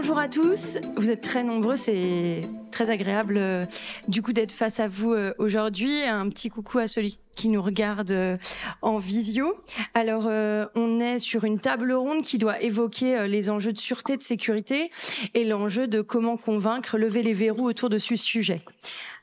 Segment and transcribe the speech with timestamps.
[0.00, 3.66] Bonjour à tous, vous êtes très nombreux, c'est très agréable euh,
[4.06, 6.04] du coup d'être face à vous euh, aujourd'hui.
[6.04, 8.36] Un petit coucou à celui qui nous regarde euh,
[8.82, 9.56] en visio.
[9.94, 10.26] Alors,
[10.74, 14.90] on est sur une table ronde qui doit évoquer les enjeux de sûreté, de sécurité
[15.34, 18.62] et l'enjeu de comment convaincre, lever les verrous autour de ce sujet.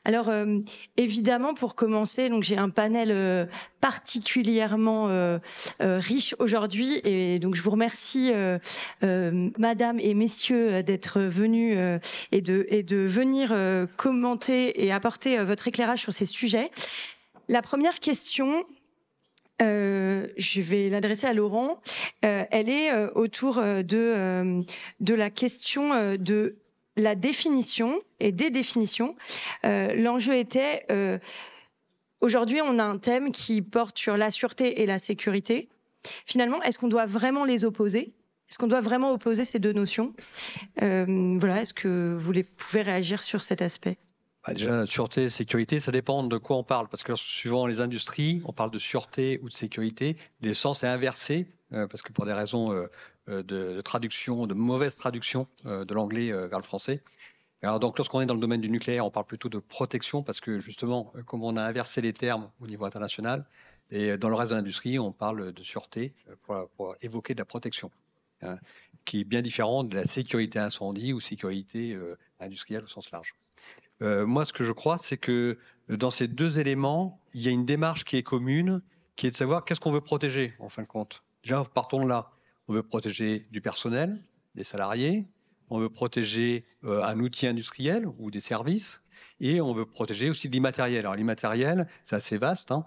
[0.06, 0.60] Alors euh,
[0.96, 3.44] évidemment, pour commencer, donc j'ai un panel euh,
[3.80, 5.40] particulièrement euh,
[5.80, 8.32] riche aujourd'hui, et donc je vous remercie,
[9.02, 11.76] Madame et Messieurs, d'être venus
[12.30, 13.54] et de et de venir
[13.96, 16.70] commenter et apporter votre éclairage sur ces sujets.
[17.48, 18.64] La première question,
[19.62, 21.80] euh, je vais l'adresser à Laurent.
[22.24, 24.64] Euh, elle est autour de,
[25.00, 26.56] la question de
[26.96, 29.16] la définition et des définitions.
[29.64, 31.18] Euh, l'enjeu était, euh,
[32.20, 35.68] aujourd'hui, on a un thème qui porte sur la sûreté et la sécurité.
[36.24, 38.14] Finalement, est-ce qu'on doit vraiment les opposer?
[38.48, 40.14] Est-ce qu'on doit vraiment opposer ces deux notions?
[40.82, 43.98] Euh, Voilà, est-ce que vous pouvez réagir sur cet aspect?
[44.46, 47.80] Bah, déjà, sûreté et sécurité, ça dépend de quoi on parle, parce que suivant les
[47.80, 52.32] industries, on parle de sûreté ou de sécurité, l'essence est inversé, parce que pour des
[52.32, 52.72] raisons
[53.28, 57.02] euh, de, traduction, de mauvaise traduction euh, de l'anglais euh, vers le français.
[57.60, 60.40] Alors donc lorsqu'on est dans le domaine du nucléaire, on parle plutôt de protection parce
[60.40, 63.44] que justement, comme on a inversé les termes au niveau international,
[63.90, 67.90] et dans le reste de l'industrie, on parle de sûreté pour, évoquer de la protection,
[68.42, 68.58] hein,
[69.04, 71.96] qui est bien différent de la sécurité incendie ou sécurité
[72.38, 73.34] industrielle au sens large.
[74.00, 75.58] Moi, ce que je crois, c'est que
[75.88, 78.82] dans ces deux éléments, il y a une démarche qui est commune,
[79.16, 81.22] qui est de savoir qu'est-ce qu'on veut protéger en fin de compte.
[81.42, 82.32] Déjà, partons de là.
[82.68, 84.22] On veut protéger du personnel,
[84.54, 85.26] des salariés,
[85.70, 89.02] on veut protéger euh, un outil industriel ou des services,
[89.40, 91.00] et on veut protéger aussi de l'immatériel.
[91.00, 92.72] Alors l'immatériel, c'est assez vaste.
[92.72, 92.86] Hein.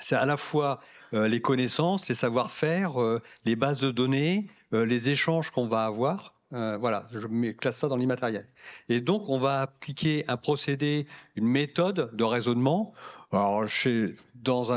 [0.00, 0.80] C'est à la fois
[1.14, 6.34] euh, les connaissances, les savoir-faire, euh, les bases de données, les échanges qu'on va avoir.
[6.50, 8.46] Voilà, je classe ça dans l'immatériel.
[8.88, 12.94] Et donc, on va appliquer un procédé, une méthode de raisonnement
[13.32, 13.64] alors,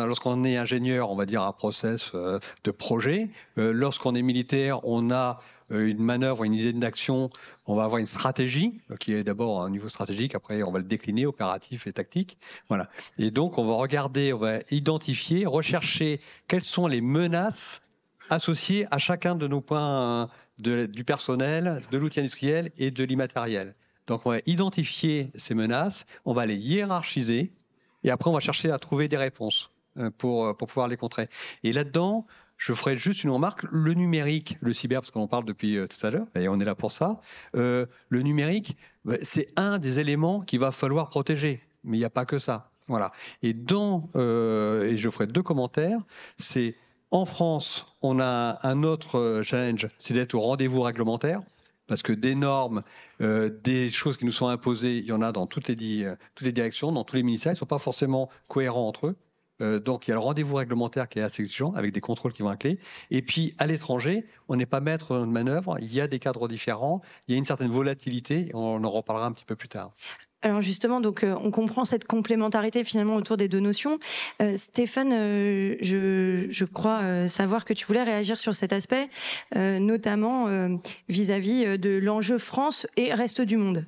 [0.07, 3.29] lorsqu'on est ingénieur, on va dire un process euh, de projet.
[3.57, 5.39] Euh, lorsqu'on est militaire, on a
[5.71, 7.29] euh, une manœuvre, une idée d'action,
[7.67, 10.85] on va avoir une stratégie qui est d'abord un niveau stratégique, après on va le
[10.85, 12.37] décliner opératif et tactique.
[12.69, 12.89] Voilà.
[13.19, 17.83] Et donc on va regarder, on va identifier, rechercher quelles sont les menaces
[18.31, 23.75] associées à chacun de nos points du personnel, de l'outil industriel et de l'immatériel.
[24.07, 27.53] Donc on va identifier ces menaces, on va les hiérarchiser
[28.03, 30.97] et après, on va chercher à trouver des réponses euh, pour, euh, pour pouvoir les
[30.97, 31.27] contrer.
[31.63, 32.25] Et là-dedans,
[32.57, 33.63] je ferai juste une remarque.
[33.71, 36.59] Le numérique, le cyber, parce qu'on en parle depuis euh, tout à l'heure, et on
[36.59, 37.21] est là pour ça,
[37.53, 41.61] le numérique, bah, c'est un des éléments qu'il va falloir protéger.
[41.83, 42.71] Mais il n'y a pas que ça.
[42.89, 43.11] Voilà.
[43.43, 45.99] Et dans, et je ferai deux commentaires,
[46.37, 46.75] c'est
[47.11, 51.41] en France, on a un autre challenge, c'est d'être au rendez-vous réglementaire
[51.89, 52.83] parce que des normes,
[53.21, 56.15] euh, des choses qui nous sont imposées, il y en a dans toutes les, euh,
[56.35, 59.17] toutes les directions, dans tous les ministères, ils ne sont pas forcément cohérents entre eux.
[59.61, 62.31] Euh, donc il y a le rendez-vous réglementaire qui est assez exigeant, avec des contrôles
[62.31, 62.79] qui vont clé.
[63.09, 66.47] Et puis à l'étranger, on n'est pas maître de manœuvre, il y a des cadres
[66.47, 69.91] différents, il y a une certaine volatilité, on en reparlera un petit peu plus tard.
[70.41, 73.99] Alors justement, donc euh, on comprend cette complémentarité finalement autour des deux notions.
[74.41, 79.09] Euh, Stéphane, euh, je, crois savoir que tu voulais réagir sur cet aspect,
[79.55, 80.47] notamment
[81.07, 83.85] vis-à-vis de l'enjeu France et reste du monde.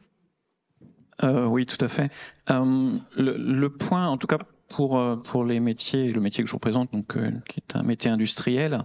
[1.24, 2.12] oui, tout à fait.
[2.48, 7.18] Le, point, en tout cas pour les métiers, le métier que je représente, donc
[7.48, 8.84] qui est un métier industriel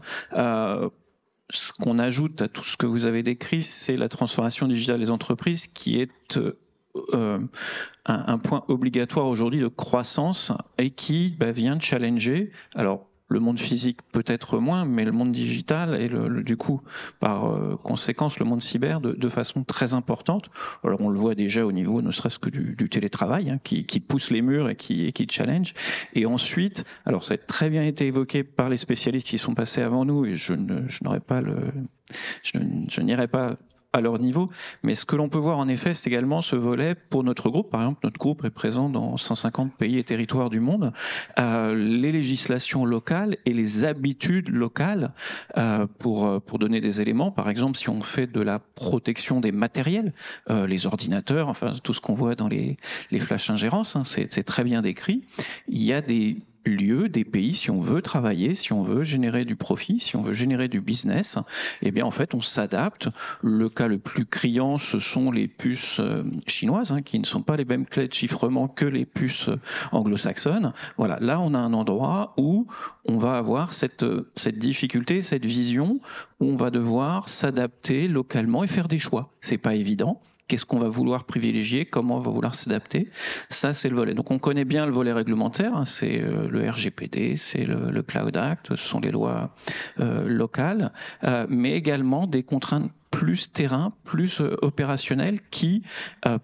[1.50, 5.10] ce qu'on ajoute à tout ce que vous avez décrit, c'est la transformation digitale des
[5.10, 6.38] entreprises qui est
[7.12, 7.38] euh,
[8.06, 12.52] un, point obligatoire aujourd'hui de croissance et qui bah, vient challenger.
[12.74, 16.08] Alors le monde physique peut-être moins, mais le monde digital et
[16.42, 16.80] du coup,
[17.18, 20.46] par euh, conséquence, le monde cyber de, façon très importante.
[20.84, 24.30] Alors on le voit déjà au niveau, ne serait-ce que du, télétravail, hein, qui, pousse
[24.30, 25.74] les murs et qui, challenge.
[26.14, 29.82] Et ensuite, alors ça a très bien été évoqué par les spécialistes qui sont passés
[29.82, 30.54] avant nous, et je
[31.02, 31.42] n'aurais pas
[32.42, 32.52] je,
[32.88, 33.56] je n'irai pas
[33.96, 34.50] à leur niveau.
[34.82, 37.70] Mais ce que l'on peut voir en effet, c'est également ce volet pour notre groupe.
[37.70, 40.92] Par exemple, notre groupe est présent dans 150 pays et territoires du monde.
[41.38, 45.12] Euh, les législations locales et les habitudes locales
[45.56, 47.30] euh, pour euh, pour donner des éléments.
[47.30, 50.12] Par exemple, si on fait de la protection des matériels,
[50.50, 52.76] euh, les ordinateurs, enfin tout ce qu'on voit dans les
[53.10, 55.22] les flash ingérences, hein, c'est très bien décrit.
[55.68, 56.38] Il y a des
[56.70, 60.20] lieux, des pays, si on veut travailler, si on veut générer du profit, si on
[60.20, 61.38] veut générer du business,
[61.82, 63.08] eh bien en fait on s'adapte.
[63.42, 67.42] Le cas le plus criant, ce sont les puces euh, chinoises, hein, qui ne sont
[67.42, 69.56] pas les mêmes clés de chiffrement que les puces euh,
[69.92, 70.72] anglo-saxonnes.
[70.96, 72.66] Voilà, là on a un endroit où
[73.04, 76.00] on va avoir cette, euh, cette difficulté, cette vision,
[76.40, 79.32] où on va devoir s'adapter localement et faire des choix.
[79.40, 83.10] C'est pas évident qu'est-ce qu'on va vouloir privilégier, comment on va vouloir s'adapter.
[83.48, 84.14] Ça, c'est le volet.
[84.14, 88.36] Donc on connaît bien le volet réglementaire, hein, c'est euh, le RGPD, c'est le, Cloud
[88.36, 89.54] Act, ce sont les lois
[90.00, 90.92] euh, locales,
[91.24, 95.82] euh, mais également des contraintes plus terrain, plus opérationnelles qui,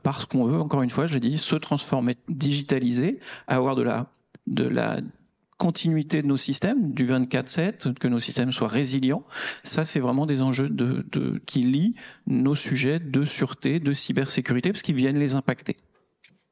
[0.02, 4.06] parce qu'on veut, encore une fois, je dis, se transformer, digitaliser, avoir de la
[4.46, 5.00] de la
[5.62, 9.22] continuité de nos systèmes, du 24-7, que nos systèmes soient résilients.
[9.62, 10.68] Ça, c'est vraiment des enjeux
[11.46, 11.94] qui lient
[12.26, 15.76] nos sujets de sûreté, de cybersécurité, parce qu'ils viennent les impacter.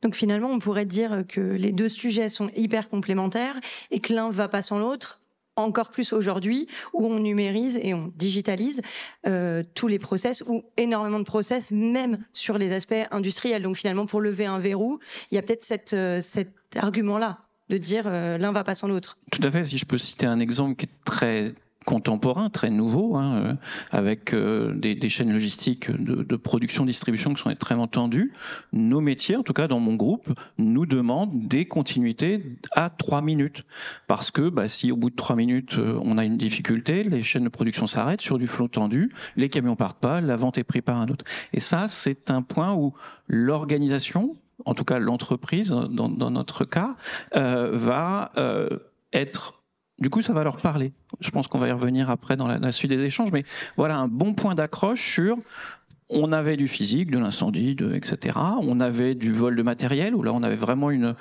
[0.03, 3.59] Donc finalement, on pourrait dire que les deux sujets sont hyper complémentaires
[3.91, 5.21] et que l'un va pas sans l'autre,
[5.57, 8.81] encore plus aujourd'hui où on numérise et on digitalise
[9.27, 13.65] euh, tous les process ou énormément de process, même sur les aspects industriels.
[13.65, 15.01] Donc finalement, pour lever un verrou,
[15.33, 19.17] il y a peut-être euh, cet argument-là de dire euh, l'un va pas sans l'autre.
[19.33, 19.65] Tout à fait.
[19.65, 21.55] Si je peux citer un exemple qui est très
[21.87, 23.55] contemporain, très nouveau, hein, euh,
[23.91, 28.35] avec euh, des, chaînes logistiques de, production, distribution qui sont extrêmement tendues.
[28.75, 30.29] Nos métiers, en tout cas dans mon groupe,
[30.59, 33.63] nous demandent des continuités à trois minutes.
[34.09, 37.45] Parce que bah, si au bout de trois minutes, on a une difficulté, les chaînes
[37.45, 40.83] de production s'arrêtent sur du flot tendu, les camions partent pas, la vente est prise
[40.83, 41.25] par un autre.
[41.55, 42.93] Et ça, c'est un point où
[43.27, 46.97] l'organisation, en tout cas l'entreprise, dans, notre cas,
[47.37, 48.69] euh, va euh,
[49.13, 49.61] être
[50.01, 50.93] du coup, ça va leur parler.
[51.21, 53.45] Je pense qu'on va y revenir après dans la, suite des échanges, mais
[53.77, 55.37] voilà un bon point d'accroche sur
[56.13, 58.37] on avait du physique, de l'incendie, etc.
[58.63, 61.15] On avait du vol de matériel, où là on avait vraiment une,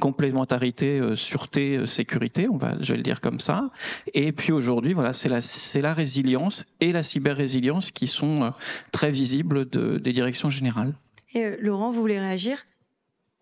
[0.00, 3.70] complémentarité euh, sûreté sécurité, on va, je vais le dire comme ça.
[4.14, 8.52] Et puis aujourd'hui, voilà, c'est la, résilience et la cyber-résilience qui sont
[8.90, 10.94] très visibles de, des directions générales.
[11.34, 12.64] Et Laurent, vous voulez réagir?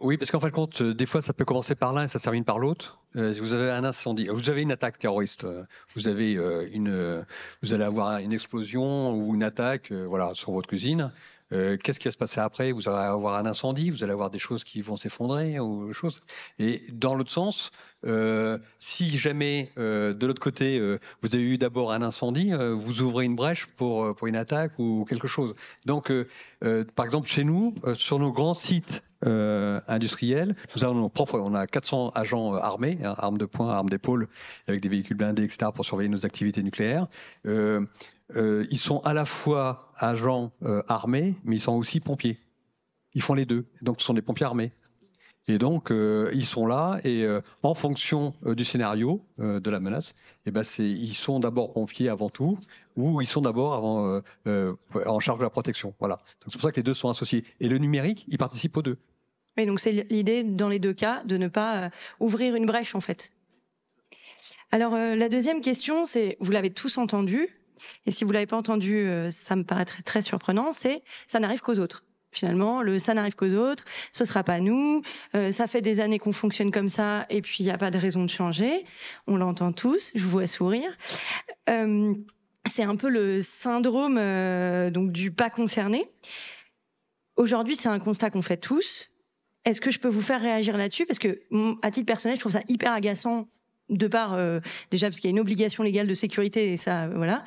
[0.00, 2.08] Oui, parce qu'en fin de compte, euh, des fois, ça peut commencer par l'un et
[2.08, 3.00] ça termine par l'autre.
[3.16, 5.62] Euh, vous avez un incendie, vous avez une attaque terroriste, euh,
[5.94, 6.32] vous avez
[6.72, 7.24] une,
[7.62, 11.12] vous allez avoir une explosion ou une attaque, voilà, sur votre cuisine.
[11.50, 12.72] Qu'est-ce qui va se passer après?
[12.72, 16.22] Vous allez avoir un incendie, vous allez avoir des choses qui vont s'effondrer ou choses.
[16.58, 17.72] Et dans l'autre sens,
[18.78, 20.80] si jamais de l'autre côté
[21.22, 25.04] vous avez eu d'abord un incendie, vous ouvrez une brèche pour pour une attaque ou
[25.08, 25.54] quelque chose.
[25.86, 26.12] Donc,
[26.94, 30.56] par exemple, chez nous, sur nos grands sites euh, industriels.
[30.74, 34.28] Nous avons propre, on a 400 agents euh, armés, hein, armes de poing, armes d'épaule,
[34.66, 37.06] avec des véhicules blindés, etc., pour surveiller nos activités nucléaires.
[37.44, 37.84] Euh,
[38.36, 42.38] euh, ils sont à la fois agents euh, armés, mais ils sont aussi pompiers.
[43.14, 43.66] Ils font les deux.
[43.82, 44.72] Donc, ce sont des pompiers armés.
[45.48, 47.26] Et donc, euh, ils sont là et
[47.62, 50.14] en fonction du scénario de la menace,
[50.46, 52.56] eh ben ils sont d'abord pompiers avant tout,
[52.94, 55.94] ou ils sont d'abord en charge de la protection.
[55.98, 56.20] Voilà.
[56.44, 57.44] C'est pour ça que les deux sont associés.
[57.58, 58.98] Et le numérique, il participe aux deux.
[59.56, 61.90] Oui, donc c'est l'idée dans les deux cas de ne pas
[62.20, 63.32] ouvrir une brèche en fait.
[64.70, 67.48] Alors la deuxième question, c'est, vous l'avez tous entendu,
[68.06, 71.60] et si vous l'avez pas entendu, euh, ça me paraîtrait très surprenant, c'est ça n'arrive
[71.60, 72.04] qu'aux autres.
[72.32, 76.30] Finalement, le ça n'arrive qu'aux autres, ce sera pas nous, ça fait des années qu'on
[76.30, 78.84] fonctionne comme ça, et puis il n'y a pas de raison de changer.
[79.26, 80.96] On l'entend tous, je vous vois sourire.
[81.66, 84.14] c'est un peu le syndrome
[84.92, 86.08] donc du pas concerné.
[87.34, 89.10] Aujourd'hui, c'est un constat qu'on fait tous.
[89.64, 91.06] Est-ce que je peux vous faire réagir là-dessus?
[91.06, 91.40] Parce que,
[91.82, 93.48] à titre personnel, je trouve ça hyper agaçant
[93.90, 94.60] de part euh,
[94.90, 97.44] déjà parce qu'il y a une obligation légale de sécurité et ça voilà.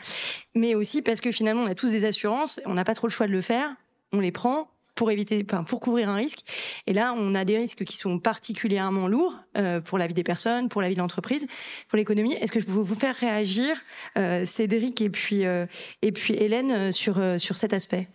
[0.55, 3.11] Mais aussi parce que finalement on a tous des assurances on n'a pas trop le
[3.11, 3.75] choix de le faire
[4.11, 6.41] on les prend pour éviter enfin, pour couvrir un risque.
[6.85, 10.23] Et là on a des risques qui sont particulièrement lourds euh, pour la vie des
[10.23, 11.47] personnes pour la vie de l'entreprise
[11.87, 12.33] pour l'économie.
[12.33, 13.81] Est-ce que je peux vous faire réagir
[14.17, 18.07] euh, Cédric et puis et puis Hélène sur sur cet aspect?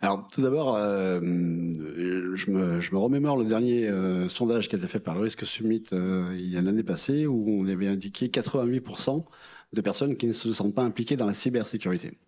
[0.00, 5.00] Alors, tout d'abord, euh, je, me, remémore le dernier euh, sondage qui a été fait
[5.00, 9.24] par le Risque Summit euh, il y a l'année passée, où on avait indiqué 88%
[9.72, 12.18] de personnes qui ne se sentent pas impliquées dans la cybersécurité.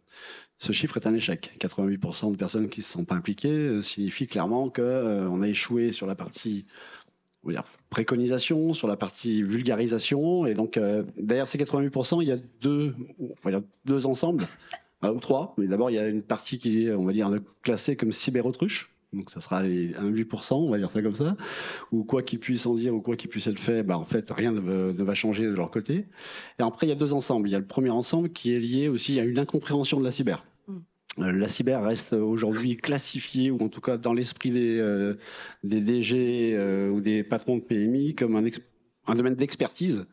[0.58, 1.52] Ce chiffre est un échec.
[1.60, 6.06] 88% de personnes qui ne se sentent pas impliquées signifie clairement qu'on a échoué sur
[6.06, 6.64] la partie
[7.90, 10.46] préconisation, sur la partie vulgarisation.
[10.46, 10.80] Et donc,
[11.18, 14.48] derrière ces 88%, il y a deux, il y a deux ensembles
[15.02, 15.54] ou trois.
[15.58, 17.30] Mais d'abord, il y a une partie qui est, on va dire,
[17.62, 18.90] classée comme cyberautruche.
[19.12, 21.36] Donc ça sera les 1,8%, on va dire ça comme ça.
[21.92, 24.30] Ou quoi qu'ils puissent en dire, ou quoi qu'ils puissent être fait, bah en fait,
[24.30, 24.60] rien ne,
[25.02, 26.06] va changer de leur côté.
[26.58, 27.48] Et après, il y a deux ensembles.
[27.48, 30.12] Il y a le premier ensemble qui est lié aussi à une incompréhension de la
[30.12, 30.44] cyber.
[30.68, 31.30] Mm.
[31.30, 35.14] la cyber reste aujourd'hui classifiée, ou en tout cas dans l'esprit des,
[35.62, 38.44] des DG ou des patrons de PMI, comme un,
[39.06, 40.04] un domaine d'expertise.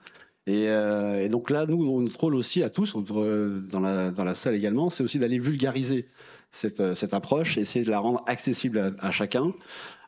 [0.46, 4.56] Et, et, donc là, nous, notre rôle aussi à tous, dans la, dans la salle
[4.56, 6.08] également, c'est aussi d'aller vulgariser
[6.52, 9.54] cette, cette, approche, essayer de la rendre accessible à, chacun.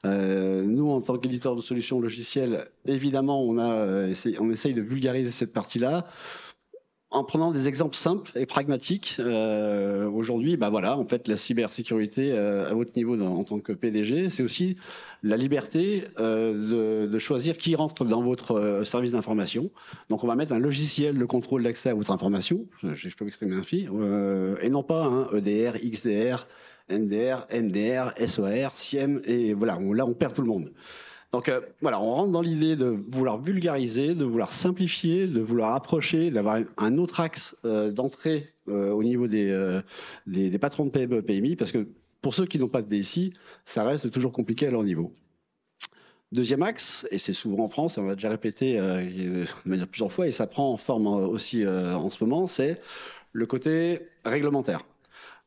[0.06, 4.08] Euh, nous, en tant qu'éditeur de solutions logicielles, évidemment, on, a,
[4.40, 6.06] on essaye de vulgariser cette partie-là
[7.12, 9.18] en prenant des exemples simples et pragmatiques.
[9.20, 13.72] Euh, Aujourd'hui, bah voilà, en fait, la cybersécurité euh, à votre niveau en tant que
[13.72, 14.78] PDG, c'est aussi
[15.24, 19.72] la liberté euh, de, choisir qui rentre dans votre service d'information.
[20.10, 23.56] Donc, on va mettre un logiciel de contrôle d'accès à votre information, je, peux m'exprimer
[23.56, 23.88] ainsi,
[24.62, 26.48] et non pas un EDR, XDR,
[26.90, 30.72] NDR, MDR, SOR, SIEM, et voilà, là, on perd tout le monde.
[31.36, 35.76] Donc euh, voilà, on rentre dans l'idée de vouloir vulgariser, de vouloir simplifier, de vouloir
[35.76, 39.82] approcher, d'avoir un autre axe euh, d'entrée euh, au niveau des,
[40.62, 41.90] patrons de PME, PMI, parce que
[42.22, 43.34] pour ceux qui n'ont pas de DSI,
[43.66, 45.14] ça reste toujours compliqué à leur niveau.
[46.32, 50.28] Deuxième axe, et c'est souvent en France, on l'a déjà répété de manière plusieurs fois,
[50.28, 52.80] et ça prend en forme aussi en ce moment, c'est
[53.34, 54.84] le côté réglementaire.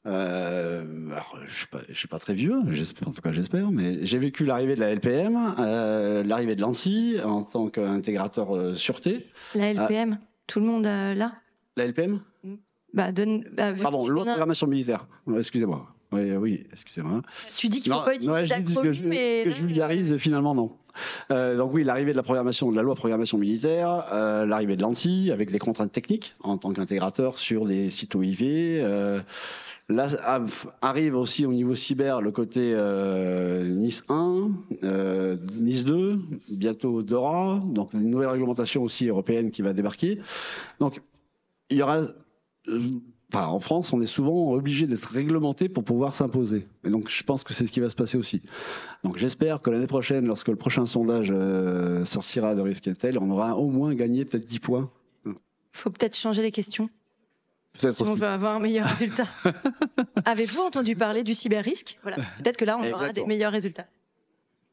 [0.09, 2.61] Euh, alors, je ne suis, pas très vieux,
[3.07, 7.19] en tout cas j'espère, mais j'ai vécu l'arrivée de la LPM, euh, l'arrivée de l'ANSI
[7.25, 9.27] en tant qu'intégrateur euh, sûreté.
[9.55, 10.27] La LPM, ah.
[10.47, 11.33] tout le monde là?
[11.77, 12.21] La LPM
[12.95, 15.07] bah, donne, bah, Pardon, loi de programmation militaire.
[15.37, 15.95] Excusez-moi.
[16.11, 17.21] Oui, oui excusez-moi.
[17.57, 19.43] Tu dis qu'il ne faut pas utiliser d'acronyme, mais...
[19.45, 20.73] Que je vulgarise, finalement non.
[21.31, 24.83] Euh, donc oui, l'arrivée de la programmation, de la loi programmation militaire, euh, l'arrivée de
[24.83, 29.21] l'ANSI avec des contraintes techniques en tant qu'intégrateur sur des sites OIV, euh,
[29.91, 30.07] Là
[30.83, 34.51] arrive aussi au niveau cyber le côté euh, Nice 1,
[34.83, 40.21] euh, Nice 2, bientôt Dora, donc une nouvelle réglementation aussi européenne qui va débarquer.
[40.79, 41.01] Donc
[41.71, 42.03] il y aura,
[42.69, 42.81] euh,
[43.33, 46.67] en France, on est souvent obligé d'être réglementé pour pouvoir s'imposer.
[46.85, 48.43] Et donc je pense que c'est ce qui va se passer aussi.
[49.05, 51.33] Donc j'espère que l'année prochaine, lorsque le prochain sondage
[52.05, 54.91] sortira de risque Intel, on aura au moins gagné peut-être 10 points.
[55.73, 56.91] Faut peut-être changer les questions.
[57.79, 59.27] Si on veut avoir un meilleur résultat.
[60.25, 62.19] Avez-vous entendu parler du cyber-risque voilà.
[62.39, 63.87] Peut-être que là, on aura des meilleurs résultats.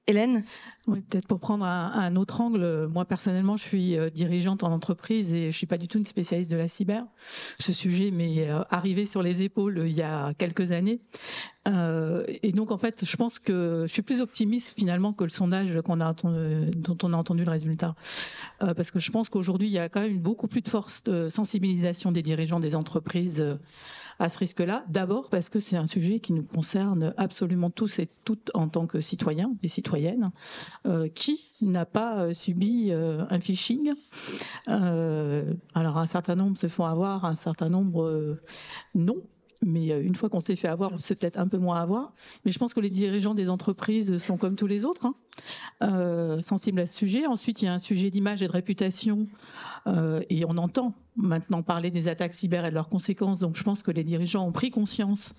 [0.08, 0.44] Hélène?
[0.88, 2.88] Oui, peut-être pour prendre un, un, autre angle.
[2.88, 6.06] Moi, personnellement, je suis euh, dirigeante en entreprise et je suis pas du tout une
[6.06, 7.06] spécialiste de la cyber.
[7.60, 11.02] Ce sujet m'est euh, arrivé sur les épaules il y a quelques années.
[11.68, 15.30] Euh, et donc, en fait, je pense que je suis plus optimiste finalement que le
[15.30, 17.96] sondage qu'on a entendu, dont on a entendu le résultat.
[18.64, 21.04] Euh, parce que je pense qu'aujourd'hui, il y a quand même beaucoup plus de force
[21.04, 23.56] de sensibilisation des dirigeants des entreprises euh,
[24.20, 24.86] à ce risque-là.
[24.88, 28.88] D'abord parce que c'est un sujet qui nous concerne absolument tous et toutes en tant
[28.88, 30.32] que citoyens et citoyennes.
[30.86, 33.94] Euh, qui n'a pas euh, subi euh, un phishing
[34.68, 38.38] Alors un certain nombre se font avoir, un certain nombre
[38.94, 39.18] non
[39.66, 42.14] mais une fois qu'on s'est fait avoir, on peut-être un peu moins avoir.
[42.46, 45.16] Mais je pense que les dirigeants des entreprises sont comme tous les autres, hein,
[45.82, 47.26] euh, sensibles à ce sujet.
[47.26, 49.28] Ensuite, il y a un sujet d'image et de réputation,
[49.88, 53.40] euh, et on entend maintenant parler des attaques cyber et de leurs conséquences.
[53.40, 55.34] Donc, je pense que les dirigeants ont pris conscience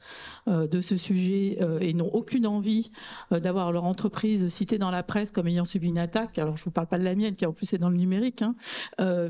[0.49, 2.91] euh, de ce sujet euh, et n'ont aucune envie
[3.33, 6.39] euh, d'avoir leur entreprise citée dans la presse comme ayant subi une attaque.
[6.39, 8.43] Alors, je vous parle pas de la mienne, qui en plus est dans le numérique,
[8.43, 8.55] hein.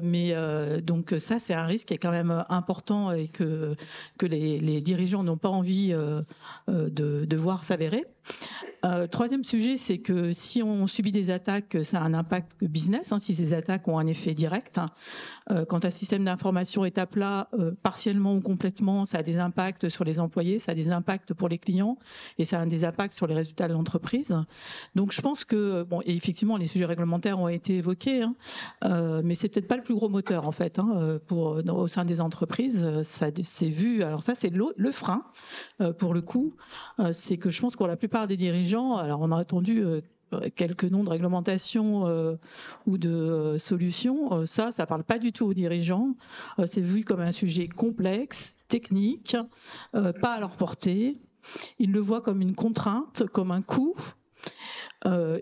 [0.03, 0.35] mais
[0.83, 3.77] donc ça, c'est un risque qui est quand même important et que
[4.23, 5.95] les, dirigeants n'ont pas envie
[6.69, 8.05] de voir s'avérer.
[8.85, 13.13] Euh, troisième sujet, c'est que si on subit des attaques, ça a un impact business,
[13.13, 14.79] hein, si ces attaques ont un effet direct.
[14.79, 14.91] Hein.
[15.51, 17.49] Euh, quand un système d'information est à plat,
[17.83, 21.49] partiellement ou complètement, ça a des impacts sur les employés, ça a des impacts pour
[21.49, 21.99] les clients
[22.39, 24.37] et ça a des impacts sur les résultats de l'entreprise.
[24.95, 28.35] Donc je pense que, bon, et effectivement, les sujets réglementaires ont été évoqués, hein,
[28.85, 32.05] euh, mais c'est peut-être pas le plus gros moteur en fait hein, pour au sein
[32.05, 33.03] des entreprises.
[33.03, 34.03] Ça c'est vu.
[34.03, 35.23] Alors ça, c'est le, frein
[35.99, 36.55] pour le coup.
[37.13, 39.85] c'est que je pense pour la plupart des dirigeants, alors on a attendu
[40.55, 42.37] quelques noms de réglementation euh,
[42.87, 46.15] ou de euh, solutions, euh, ça, ça parle pas du tout aux dirigeants.
[46.67, 49.37] c'est vu comme un sujet complexe, technique,
[49.93, 51.13] pas à leur portée.
[51.79, 53.95] Ils le voient comme une contrainte, comme un coût.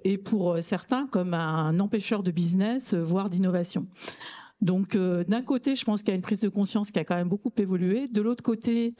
[0.04, 3.87] et pour certains, comme un empêcheur de business, voire d'innovation.
[4.61, 7.16] Donc, d'un côté, je pense qu'il y a une prise de conscience qui a quand
[7.16, 8.09] même beaucoup évolué.
[8.09, 8.95] De l'autre côté,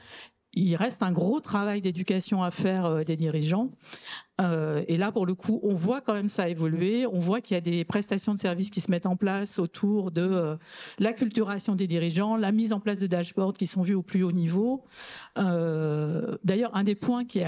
[0.55, 3.71] il reste un gros travail d'éducation à faire euh, des dirigeants.
[4.41, 7.05] Euh, et là, pour le coup, on voit quand même ça évoluer.
[7.05, 10.11] On voit qu'il y a des prestations de services qui se mettent en place autour
[10.11, 10.55] de euh,
[10.99, 14.23] la culturation des dirigeants, la mise en place de dashboards qui sont vus au plus
[14.23, 14.83] haut niveau.
[15.35, 17.41] D'ailleurs, un des points qui,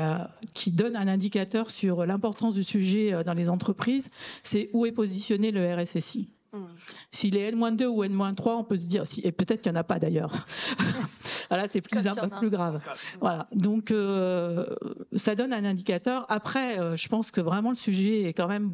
[0.54, 4.10] qui donne un indicateur sur l'importance du sujet dans les entreprises,
[4.44, 6.30] c'est où est positionné le RSSI.
[7.12, 9.82] S'il est N-2 ou N-3, on peut se dire, si, et peut-être qu'il n'y en
[9.82, 10.46] a pas d'ailleurs.
[11.50, 12.00] voilà, c'est plus,
[12.40, 12.82] plus grave.
[13.20, 13.94] Voilà, donc
[15.16, 16.26] ça donne un indicateur.
[16.30, 18.74] Après, je pense que vraiment le sujet est quand même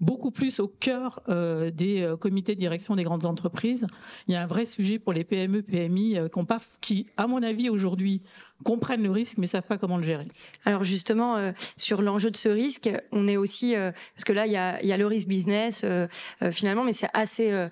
[0.00, 3.86] beaucoup plus au cœur euh, des euh, comités de direction des grandes entreprises.
[4.26, 6.28] Il y a un vrai sujet pour les PME, PMI euh,
[6.80, 8.22] qui, à mon avis, aujourd'hui,
[8.64, 10.24] comprennent le risque mais savent pas comment le gérer.
[10.64, 14.56] Alors justement, sur l'enjeu de ce risque, on est aussi parce que là, il y
[14.56, 15.84] a, le risque business
[16.50, 17.68] finalement, mais c'est assez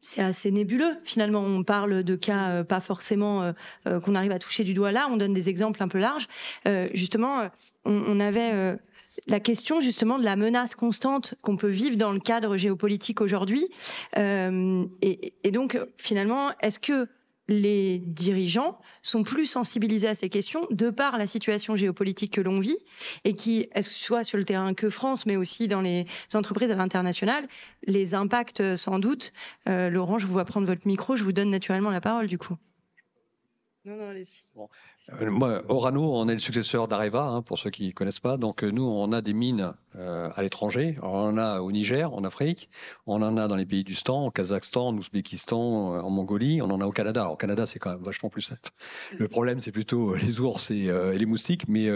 [0.00, 0.98] c'est assez nébuleux.
[1.04, 3.52] Finalement, on parle de cas pas forcément
[3.84, 5.08] qu'on arrive à toucher du doigt là.
[5.10, 6.28] On donne des exemples un peu larges.
[6.94, 7.48] justement,
[7.84, 8.78] on avait
[9.28, 13.68] la question justement de la menace constante qu'on peut vivre dans le cadre géopolitique aujourd'hui.
[14.16, 17.06] Euh, et, donc, finalement, est-ce que
[17.50, 22.60] les dirigeants sont plus sensibilisés à ces questions de par la situation géopolitique que l'on
[22.60, 22.76] vit
[23.24, 26.70] et qui, est-ce que soit sur le terrain que France, mais aussi dans les entreprises
[26.70, 27.48] à l'international,
[27.86, 29.32] les impacts sans doute?
[29.66, 32.36] Euh, Laurent, je vous vois prendre votre micro, je vous donne naturellement la parole du
[32.36, 32.56] coup.
[33.86, 34.42] Non, non, allez-y.
[35.22, 38.36] Moi, Orano, on est le successeur d'Areva, hein, pour ceux qui ne connaissent pas.
[38.36, 40.98] Donc, euh, nous, on a des mines euh, à l'étranger.
[41.02, 42.68] On en a au Niger, en Afrique.
[43.06, 46.60] On en a dans les pays du Stan, au Kazakhstan, en Ouzbékistan, en Mongolie.
[46.60, 47.30] On en a au Canada.
[47.30, 48.70] Au Canada, c'est quand même vachement plus simple.
[49.16, 51.68] Le problème, c'est plutôt les ours et, les moustiques.
[51.68, 51.88] Mais,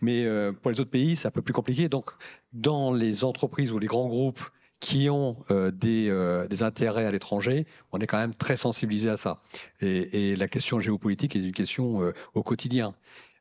[0.00, 0.26] mais
[0.60, 1.88] pour les autres pays, c'est un peu plus compliqué.
[1.88, 2.10] Donc,
[2.52, 4.40] dans les entreprises ou les grands groupes
[4.80, 9.08] qui ont euh, des, euh, des, intérêts à l'étranger, on est quand même très sensibilisé
[9.08, 9.40] à ça.
[9.80, 12.94] Et, et la question géopolitique est une question euh, au quotidien.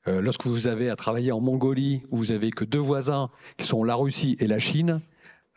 [0.05, 3.83] lorsque vous avez à travailler en Mongolie, où vous avez que deux voisins, qui sont
[3.83, 5.01] la Russie et la Chine,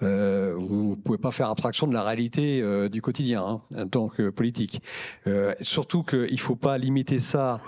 [0.01, 4.29] vous ne pouvez pas faire abstraction de la réalité du quotidien hein, en tant que
[4.31, 4.83] politique.
[5.61, 7.61] surtout qu'il ne faut pas limiter ça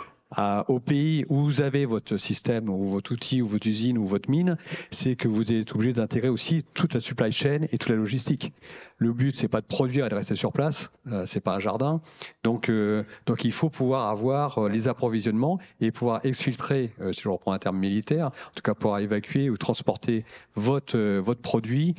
[0.68, 4.30] au pays où vous avez votre système ou votre outil ou votre usine ou votre
[4.30, 4.56] mine,
[4.90, 8.52] c'est que vous êtes obligé d'intégrer aussi toute la supply chain et toute la logistique.
[8.98, 11.60] Le but, c'est pas de produire et de rester sur place, euh, c'est pas un
[11.60, 12.00] jardin.
[12.44, 17.22] Donc, euh, donc il faut pouvoir avoir euh, les approvisionnements et pouvoir exfiltrer, euh, si
[17.22, 20.24] je reprends un terme militaire, en tout cas pouvoir évacuer ou transporter
[20.54, 21.94] votre votre produit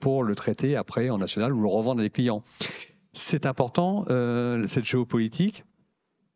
[0.00, 2.42] pour le traiter après en national ou le revendre à des clients.
[3.12, 4.04] C'est important
[4.66, 5.64] cette géopolitique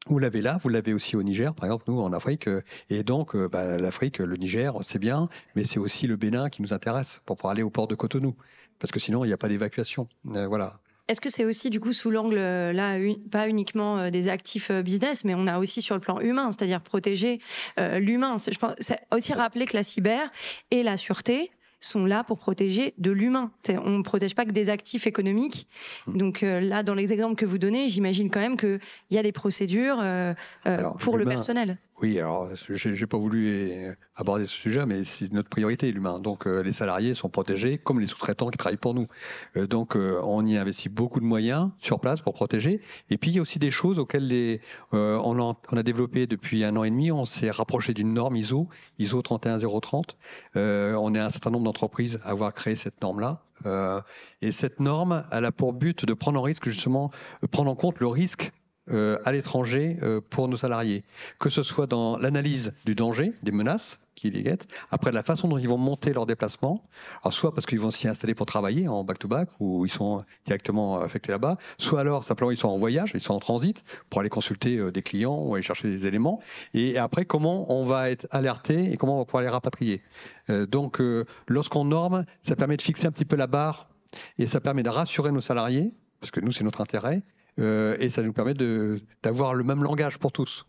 [0.07, 2.49] vous l'avez là, vous l'avez aussi au Niger, par exemple, nous en Afrique.
[2.49, 6.49] Euh, et donc, euh, bah, l'Afrique, le Niger, c'est bien, mais c'est aussi le Bénin
[6.49, 8.35] qui nous intéresse pour pouvoir aller au port de Cotonou.
[8.79, 10.09] Parce que sinon, il n'y a pas d'évacuation.
[10.35, 10.81] Euh, voilà.
[11.09, 12.97] Est-ce que c'est aussi du coup sous l'angle là
[13.33, 17.41] pas uniquement des actifs business, mais on a aussi sur le plan humain, c'est-à-dire protéger
[17.77, 18.37] l'humain?
[18.39, 18.75] Je pense
[19.11, 20.31] aussi rappeler que la cyber
[20.71, 23.51] et la sûreté sont là pour protéger de l'humain.
[23.69, 25.67] On ne protège pas que des actifs économiques.
[26.07, 26.17] Mmh.
[26.17, 29.23] Donc euh, là, dans les exemples que vous donnez, j'imagine quand même qu'il y a
[29.23, 30.35] des procédures euh,
[30.67, 31.79] euh, pour le personnel.
[32.03, 36.19] Oui, alors j'ai pas voulu aborder ce sujet, mais c'est notre priorité, l'humain.
[36.19, 39.07] Donc les salariés sont protégés comme les sous-traitants qui travaillent pour nous.
[39.67, 42.81] donc on y investit beaucoup de moyens sur place pour protéger.
[43.11, 46.27] Et puis il y a aussi des choses auxquelles les, on, a, on, a, développé
[46.27, 47.13] depuis un an et demi.
[47.13, 50.17] On s'est rapproché d'une norme ISO, ISO 31030.
[50.55, 53.43] on est un certain nombre d'entreprises à avoir créé cette norme-là.
[53.67, 54.01] Euh,
[54.43, 57.11] et cette norme, elle a pour but de prendre en risque justement,
[57.51, 58.53] prendre en compte le risque
[58.93, 61.05] euh, à l'étranger euh, pour nos salariés,
[61.39, 65.49] que ce soit dans l'analyse du danger, des menaces qui les guettent, après la façon
[65.49, 66.85] dont ils vont monter leur déplacement,
[67.23, 71.01] alors soit parce qu'ils vont s'y installer pour travailler en back-to-back, ou ils sont directement
[71.01, 74.29] affectés là-bas, soit alors simplement ils sont en voyage, ils sont en transit pour aller
[74.29, 76.41] consulter euh, des clients ou aller chercher des éléments,
[76.75, 80.03] et après comment on va être alerté et comment on va pouvoir les rapatrier.
[80.49, 81.01] donc
[81.47, 83.89] lorsqu'on norme, ça permet de fixer un petit peu la barre
[84.39, 87.23] et ça permet de rassurer nos salariés, parce que nous c'est notre intérêt,
[87.61, 88.55] euh, et ça nous permet
[89.23, 90.67] d'avoir le même langage pour tous.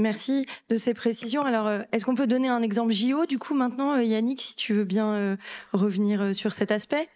[0.00, 1.42] Merci de ces précisions.
[1.42, 4.54] Alors, euh, est-ce qu'on peut donner un exemple JO du coup maintenant, euh, Yannick, si
[4.54, 5.36] tu veux bien
[5.72, 7.08] revenir sur cet aspect?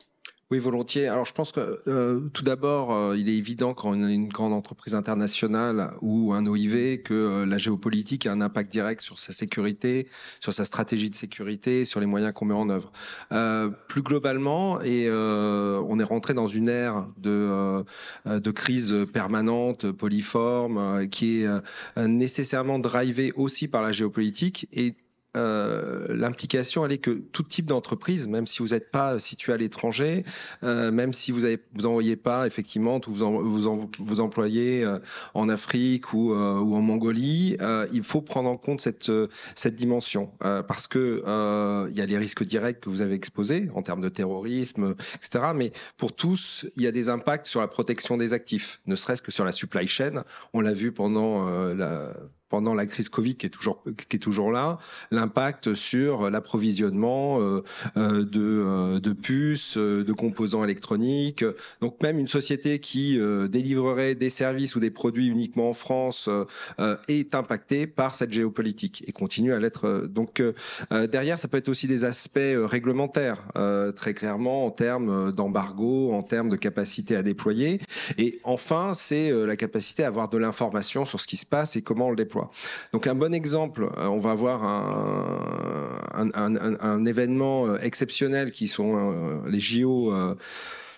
[0.53, 1.09] Oui, volontiers.
[1.09, 4.29] Alors, je pense que euh, tout d'abord, euh, il est évident quand on est une
[4.29, 9.19] grande entreprise internationale ou un OIV que euh, la géopolitique a un impact direct sur
[9.19, 10.09] sa sécurité,
[10.41, 12.93] sur sa stratégie de sécurité, sur les moyens qu'on met en œuvre.
[13.89, 17.83] plus globalement, et on est rentré dans une ère de,
[18.27, 21.49] de crise permanente, polyforme, qui est
[21.97, 24.97] nécessairement drivée aussi par la géopolitique et
[25.37, 29.57] euh, l'implication, elle est que tout type d'entreprise, même si vous n'êtes pas situé à
[29.57, 30.25] l'étranger,
[30.63, 34.99] euh, même si vous avez, vous envoyez pas effectivement tous vous, vous, vous employez euh,
[35.35, 37.57] en Afrique ou, euh, ou en Mongolie,
[37.93, 39.11] il faut prendre en compte cette,
[39.55, 41.23] cette dimension parce que
[41.91, 45.53] il y a les risques directs que vous avez exposés en termes de terrorisme, etc.
[45.55, 49.23] Mais pour tous, il y a des impacts sur la protection des actifs, ne serait-ce
[49.23, 50.25] que sur la supply chain.
[50.53, 52.13] On l'a vu pendant la
[52.53, 54.79] pendant la crise Covid qui est toujours, là,
[55.11, 57.65] l'impact sur l'approvisionnement euh,
[57.97, 61.47] euh, de, euh, de, puces, de composants électroniques.
[61.81, 66.29] Donc même une société qui délivrerait des services ou des produits uniquement en France
[67.09, 70.07] est impactée par cette géopolitique et continue à l'être.
[70.11, 70.43] Donc
[70.91, 73.39] derrière, ça peut être aussi des aspects réglementaires,
[73.97, 77.81] très clairement en termes d'embargo, en termes de capacité à déployer.
[78.19, 81.83] Et enfin, c'est la capacité à avoir de l'information sur ce qui se passe et
[81.83, 82.42] comment on le déploie.
[82.93, 84.65] Donc un bon exemple, euh, on va avoir
[86.15, 90.13] un, événement euh, exceptionnel qui sont euh, les JO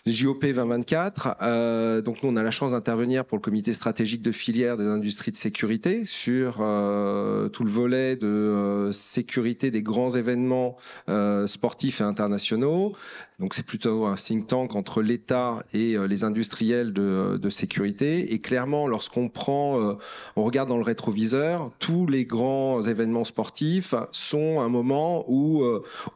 [0.07, 1.37] JOP 2024.
[1.41, 4.87] Euh, donc nous, on a la chance d'intervenir pour le comité stratégique de filière des
[4.87, 10.77] industries de sécurité sur euh, tout le volet de euh, sécurité des grands événements
[11.09, 12.93] euh, sportifs et internationaux.
[13.41, 18.35] Donc c'est plutôt un think tank entre l'État et euh, les industriels de, de, sécurité.
[18.35, 19.97] Et clairement, lorsqu'on prend,
[20.37, 25.65] on regarde dans le rétroviseur, tous les grands événements sportifs sont un moment où,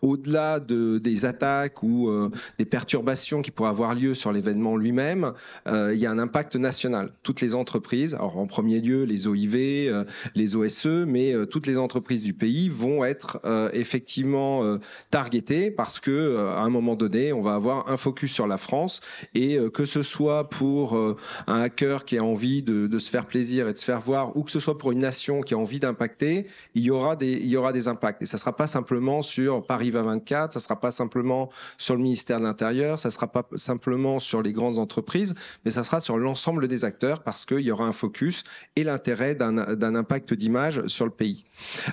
[0.03, 2.11] au-delà de, des attaques ou
[2.59, 5.35] des perturbations qui pourraient avoir avoir lieu sur l'événement lui-même,
[5.69, 7.13] euh, il y a un impact national.
[7.23, 11.69] Toutes les entreprises, alors en premier lieu les OIV, euh, les OSE, mais euh, toutes
[11.69, 13.41] les entreprises du pays vont être
[13.73, 14.79] effectivement
[15.11, 19.01] targetées parce que à un moment donné, on va avoir un focus sur la France
[19.35, 20.99] et que ce soit pour
[21.47, 24.43] un hacker qui a envie de, se faire plaisir et de se faire voir, ou
[24.43, 27.47] que ce soit pour une nation qui a envie d'impacter, il y aura des il
[27.47, 28.23] y aura des impacts.
[28.23, 32.39] Et ça sera pas simplement sur Paris 2024, ça sera pas simplement sur le ministère
[32.41, 36.69] de l'Intérieur, ça sera pas simplement sur les grandes entreprises, mais ça sera sur l'ensemble
[36.69, 38.45] des acteurs parce qu'il y aura un focus
[38.77, 41.45] et l'intérêt d'un impact d'image sur le pays.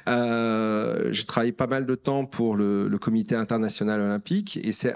[0.07, 4.95] Euh, J'ai travaillé pas mal de temps pour le, Comité international olympique et c'est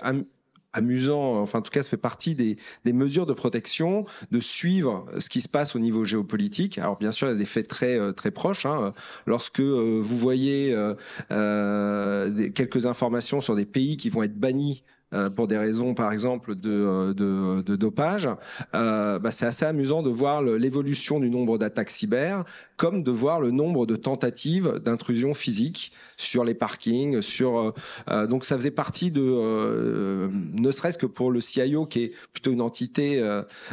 [0.74, 5.30] amusant, enfin en tout cas ça fait partie des, mesures de protection, de suivre ce
[5.30, 6.78] qui se passe au niveau géopolitique.
[6.78, 8.66] Alors bien sûr il y a des faits très euh, très proches.
[8.66, 8.94] Hein.
[9.26, 10.76] Lorsque euh, vous voyez
[11.32, 14.84] euh, quelques informations sur des pays qui vont être bannis
[15.36, 18.28] pour des raisons, par exemple, de, euh, dopage,
[18.76, 22.44] euh, bah, c'est assez amusant de voir l'évolution du nombre d'attaques cyber,
[22.78, 27.20] comme de voir le nombre de tentatives d'intrusion physique sur les parkings.
[27.42, 32.52] Euh, donc ça faisait partie de, ne serait-ce que pour le CIO, qui est plutôt
[32.52, 33.22] une entité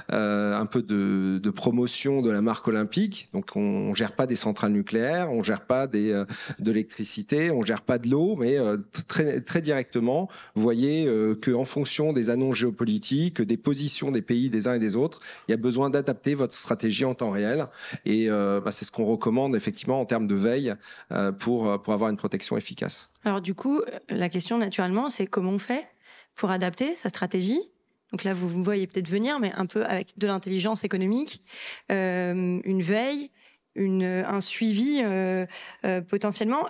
[0.08, 3.28] un peu de, promotion de la marque olympique.
[3.32, 6.12] Donc on, on gère pas des centrales nucléaires, on gère pas des,
[6.58, 8.56] de l'électricité, on gère pas de l'eau, mais
[9.08, 14.74] très directement, vous voyez qu'en fonction des annonces géopolitiques, des positions des pays des uns
[14.74, 17.66] et des autres, il y a besoin d'adapter votre stratégie en temps réel.
[18.04, 20.74] Et euh, bah, c'est ce qu'on recommande effectivement en termes de veille
[21.12, 23.10] euh, pour, pour avoir une protection efficace.
[23.24, 25.86] Alors du coup, la question naturellement, c'est comment on fait
[26.34, 27.60] pour adapter sa stratégie?
[28.12, 31.42] Donc là, vous me voyez peut-être venir, mais un peu avec de l'intelligence économique,
[31.90, 33.30] euh, une veille,
[33.76, 35.44] un suivi euh,
[35.84, 36.66] euh, potentiellement.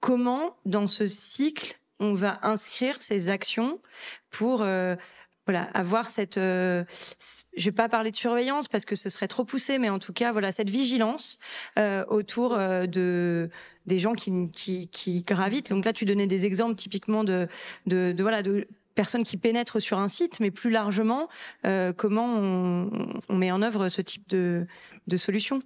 [0.00, 3.80] Comment, dans ce cycle, on va inscrire ces actions
[4.30, 4.96] pour euh,
[5.46, 6.84] voilà, avoir cette, euh,
[7.56, 10.12] je vais pas parler de surveillance parce que ce serait trop poussé, mais en tout
[10.12, 11.38] cas, voilà, cette vigilance
[11.78, 13.48] euh, autour euh, de
[13.86, 15.70] des gens qui, qui, qui, gravitent.
[15.70, 17.46] Donc là, tu donnais des exemples typiquement de,
[17.86, 21.28] de, de voilà, de personnes qui pénètrent sur un site, mais plus largement,
[21.64, 24.66] euh, comment on, on, met en œuvre ce type de,
[25.06, 25.62] de solution.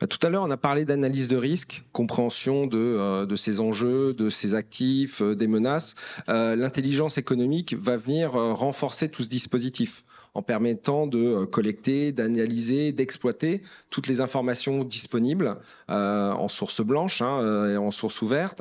[0.00, 4.12] Bah, tout à l'heure, on a parlé d'analyse de risque, compréhension de, euh, ces enjeux,
[4.14, 5.94] de ces actifs, euh, des menaces.
[6.28, 12.92] Euh, L'intelligence économique va venir renforcer tout ce dispositif en permettant de euh, collecter, d'analyser,
[12.92, 15.56] d'exploiter toutes les informations disponibles
[15.90, 18.60] euh, en source blanche hein, euh, et en source ouverte,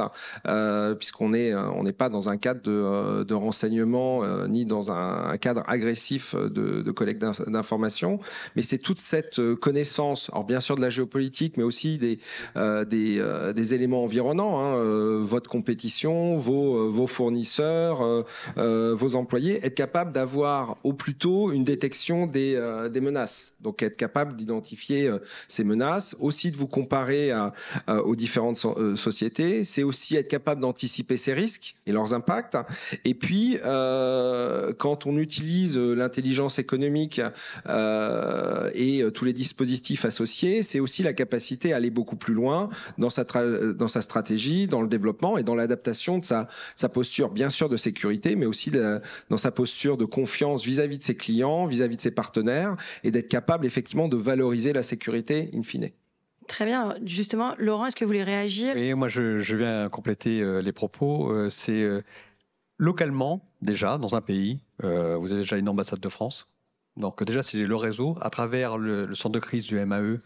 [0.97, 6.35] puisqu'on est on n'est pas dans un cadre de, renseignement ni dans un, cadre agressif
[6.35, 8.19] de, collecte d'informations,
[8.55, 12.19] mais c'est toute cette connaissance, alors bien sûr de la géopolitique, mais aussi des
[12.55, 20.77] des, des, éléments environnants, hein, votre compétition, vos, vos fournisseurs, vos employés, être capable d'avoir
[20.83, 23.53] au plus tôt une détection des, euh, des, menaces.
[23.61, 27.53] Donc être capable d'identifier euh, ces menaces, aussi de vous comparer à,
[27.87, 32.57] à, aux différentes euh, sociétés, c'est aussi être capable d'anticiper ces risques et leurs impacts.
[33.05, 37.21] Et puis, quand on utilise l'intelligence économique
[38.75, 43.09] et tous les dispositifs associés, c'est aussi la capacité à aller beaucoup plus loin dans
[43.09, 43.23] sa,
[44.01, 46.47] stratégie, dans le développement et dans l'adaptation de sa,
[46.93, 48.71] posture, bien sûr de sécurité, mais aussi
[49.29, 52.75] dans sa posture de confiance vis-à-vis -vis de ses clients vis-à-vis -vis de ses partenaires
[53.03, 55.89] et d'être capable effectivement de valoriser la sécurité in fine.
[56.47, 56.95] Très bien.
[57.05, 58.75] Justement, Laurent, est-ce que vous voulez réagir?
[58.75, 61.31] Et moi, je, je, viens compléter euh, les propos.
[61.31, 62.01] Euh, C'est euh,
[62.77, 66.47] localement, déjà, dans un pays, euh, vous avez déjà une ambassade de France
[66.95, 70.19] Donc déjà, c'est le réseau à travers le, centre de crise du MAE,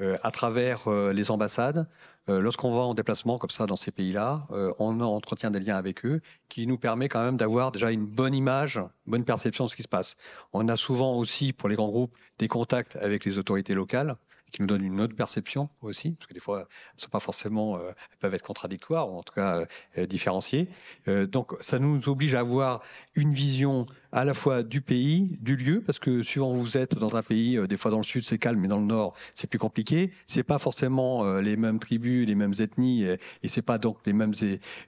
[0.00, 1.88] euh, à travers euh, les ambassades.
[2.28, 4.46] Euh, lorsqu'on va en déplacement comme ça dans ces pays-là,
[4.78, 8.32] on entretient des liens avec eux qui nous permet quand même d'avoir déjà une bonne
[8.32, 10.16] image, bonne perception de ce qui se passe.
[10.52, 14.16] On a souvent aussi, pour les grands groupes, des contacts avec les autorités locales
[14.54, 17.76] qui nous donnent une autre perception aussi, parce que des fois, elles sont pas forcément,
[17.76, 19.66] euh, elles peuvent être contradictoires ou en tout cas
[19.98, 20.68] euh, différenciées.
[21.08, 22.80] Euh, donc, ça nous oblige à avoir
[23.16, 26.94] une vision à la fois du pays, du lieu, parce que suivant où vous êtes
[26.94, 29.48] dans un pays, des fois dans le sud c'est calme, mais dans le nord c'est
[29.48, 30.12] plus compliqué.
[30.28, 34.12] C'est pas forcément les mêmes tribus, les mêmes ethnies, et, et c'est pas donc les
[34.12, 34.34] mêmes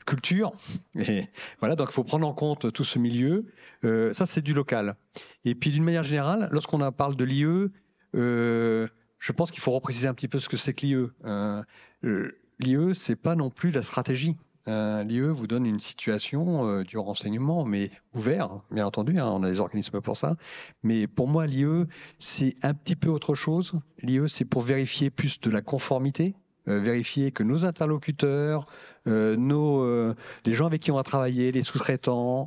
[0.06, 0.52] cultures.
[0.94, 1.24] Et
[1.58, 3.46] voilà, donc il faut prendre en compte tout ce milieu.
[3.82, 4.94] ça, c'est du local.
[5.44, 7.68] Et puis d'une manière générale, lorsqu'on parle de l'IE,
[8.14, 8.86] euh,
[9.26, 11.06] je pense qu'il faut repréciser un petit peu ce que c'est que l'IE.
[11.24, 11.62] Euh,
[12.60, 14.36] L'IE, c'est pas non plus la stratégie.
[14.68, 19.42] Euh, L'IE vous donne une situation euh, du renseignement, mais ouvert, bien entendu, hein, on
[19.42, 20.36] a des organismes pour ça.
[20.84, 21.86] Mais pour moi, l'IE,
[22.20, 23.72] c'est un petit peu autre chose.
[24.00, 26.36] L'IE, c'est pour vérifier plus de la conformité,
[26.68, 28.66] euh, vérifier que nos interlocuteurs,
[29.08, 29.84] euh, nos,
[30.44, 32.46] les gens avec qui on va travailler, les sous-traitants,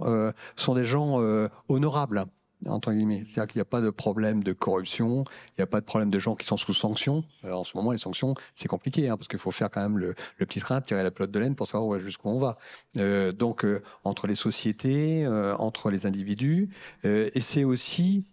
[0.55, 1.19] sont des gens
[1.67, 2.25] honorables
[2.67, 3.23] entre guillemets.
[3.25, 6.09] C'est-à-dire qu'il n'y a pas de problème de corruption, il n'y a pas de problème
[6.09, 7.23] de gens qui sont sous sanction.
[7.43, 10.15] en ce moment, les sanctions, c'est compliqué, hein, parce qu'il faut faire quand même le,
[10.39, 12.57] petit train, tirer la pelote de laine pour savoir jusqu'où on va.
[12.97, 16.69] Euh, donc, euh, entre les sociétés, euh, entre les individus,
[17.03, 18.25] et c'est aussi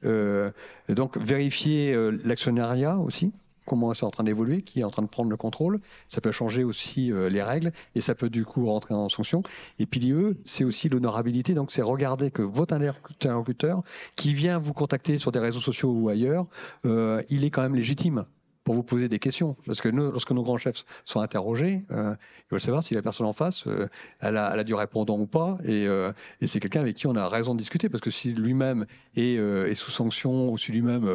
[0.88, 3.32] donc vérifier l'actionnariat aussi
[3.66, 5.81] comment c'est en train d'évoluer, qui est en train de prendre le contrôle.
[6.09, 9.42] Ça peut changer aussi euh, les règles et ça peut du coup rentrer en sanction.
[9.79, 11.55] Et puis l'IE, c'est aussi l'honorabilité.
[11.55, 13.83] Donc c'est regarder que votre interlocuteur
[14.14, 16.46] qui vient vous contacter sur des réseaux sociaux ou ailleurs,
[16.87, 18.24] euh, il est quand même légitime
[18.66, 19.57] pour vous poser des questions.
[19.64, 23.00] Parce que nous, lorsque nos grands chefs sont interrogés, euh, ils veulent savoir si la
[23.00, 23.87] personne en face, euh,
[24.18, 25.57] elle, a, du répondant ou pas.
[25.64, 27.88] Et, euh, et c'est quelqu'un avec qui on a raison de discuter.
[27.88, 31.09] Parce que si lui-même est, est, sous sanction, ou si lui-même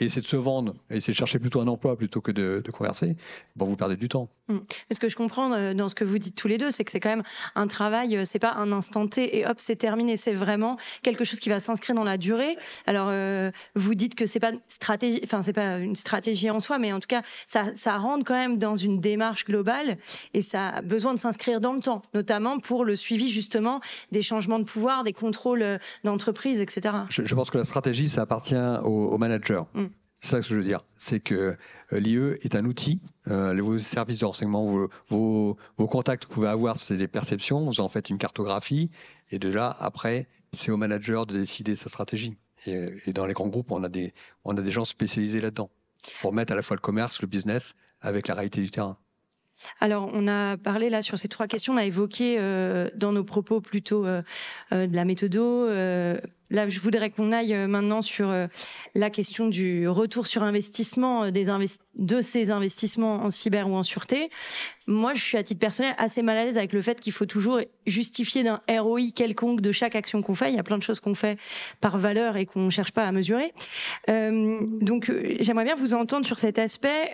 [0.00, 3.16] essaie de se vendre, essaie de chercher plutôt un emploi plutôt que de, converser,
[3.56, 4.28] bon, vous perdez du temps.
[4.48, 4.58] Mmh.
[4.90, 7.00] Ce que je comprends dans ce que vous dites tous les deux, c'est que c'est
[7.00, 7.22] quand même
[7.54, 10.18] un travail, c'est pas un instant T et hop, c'est terminé.
[10.18, 12.58] C'est vraiment quelque chose qui va s'inscrire dans la durée.
[12.86, 13.10] Alors,
[13.74, 17.22] vous dites que c'est pas c'est pas une stratégie en soi, mais en tout cas,
[17.46, 19.98] ça, ça rentre quand même dans une démarche globale
[20.34, 24.22] et ça a besoin de s'inscrire dans le temps, notamment pour le suivi justement des
[24.22, 26.94] changements de pouvoir, des contrôles euh, d'entreprise, etc.
[27.08, 29.62] Je, pense que la stratégie, ça appartient aux, managers.
[29.74, 29.86] Mm.
[30.20, 30.84] C'est ça que je veux dire.
[30.92, 31.56] C'est que
[31.92, 33.00] euh, l'IE est un outil.
[33.28, 37.08] Euh, vos services de renseignement, vos, vos, vos contacts que vous pouvez avoir, c'est des
[37.08, 37.64] perceptions.
[37.64, 38.90] Vous en faites une cartographie.
[39.30, 42.36] Et de là, après, c'est au manager de décider sa stratégie.
[42.66, 45.70] Et, et, dans les grands groupes, on a des, on a des gens spécialisés là-dedans
[46.20, 48.98] pour mettre à la fois le commerce, le business avec la réalité du terrain.
[49.80, 53.24] Alors, on a parlé là sur ces trois questions, on a évoqué euh, dans nos
[53.24, 54.22] propos plutôt euh,
[54.72, 55.68] euh, de la méthodo.
[55.68, 58.30] là, je voudrais qu'on aille maintenant sur
[58.94, 61.46] la question du retour sur investissement des
[61.94, 64.30] de ces investissements en cyber ou en sûreté.
[64.86, 67.24] Moi, je suis à titre personnel assez mal à l'aise avec le fait qu'il faut
[67.24, 70.50] toujours justifier d'un ROI quelconque de chaque action qu'on fait.
[70.50, 71.38] Il y a plein de choses qu'on fait
[71.80, 73.54] par valeur et qu'on ne cherche pas à mesurer.
[74.08, 77.12] donc, j'aimerais bien vous entendre sur cet aspect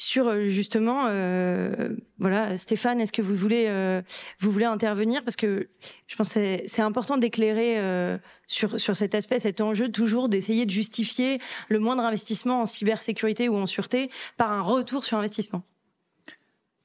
[0.00, 4.00] sur euh, justement, euh, voilà, Stéphane, est-ce que vous voulez, euh,
[4.38, 5.22] vous voulez intervenir?
[5.24, 5.68] Parce que
[6.06, 11.38] je pense que c'est important d'éclairer sur cet aspect, cet enjeu toujours d'essayer de justifier
[11.68, 15.62] le moindre investissement en cybersécurité ou en sûreté par un retour sur investissement.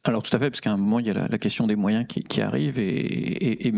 [0.03, 2.05] Alors tout à fait, parce qu'à un moment il y a la, question des moyens
[2.07, 3.73] qui, et, et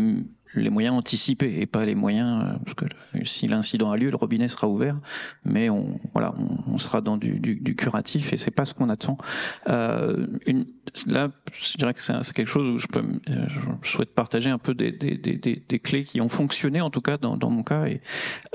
[0.54, 4.16] les moyens anticipés et pas les moyens euh, parce que si l'incident a lieu, le
[4.16, 4.98] robinet sera ouvert,
[5.44, 6.34] mais on voilà,
[6.66, 9.18] on, sera dans du, du, du, curatif et c'est pas ce qu'on attend.
[9.68, 10.66] Euh, une,
[11.06, 13.02] là, je dirais que c'est quelque chose où je peux,
[13.82, 17.00] je souhaite partager un peu des, des, des, des clés qui ont fonctionné en tout
[17.00, 17.86] cas dans, dans mon cas.
[17.86, 18.00] Et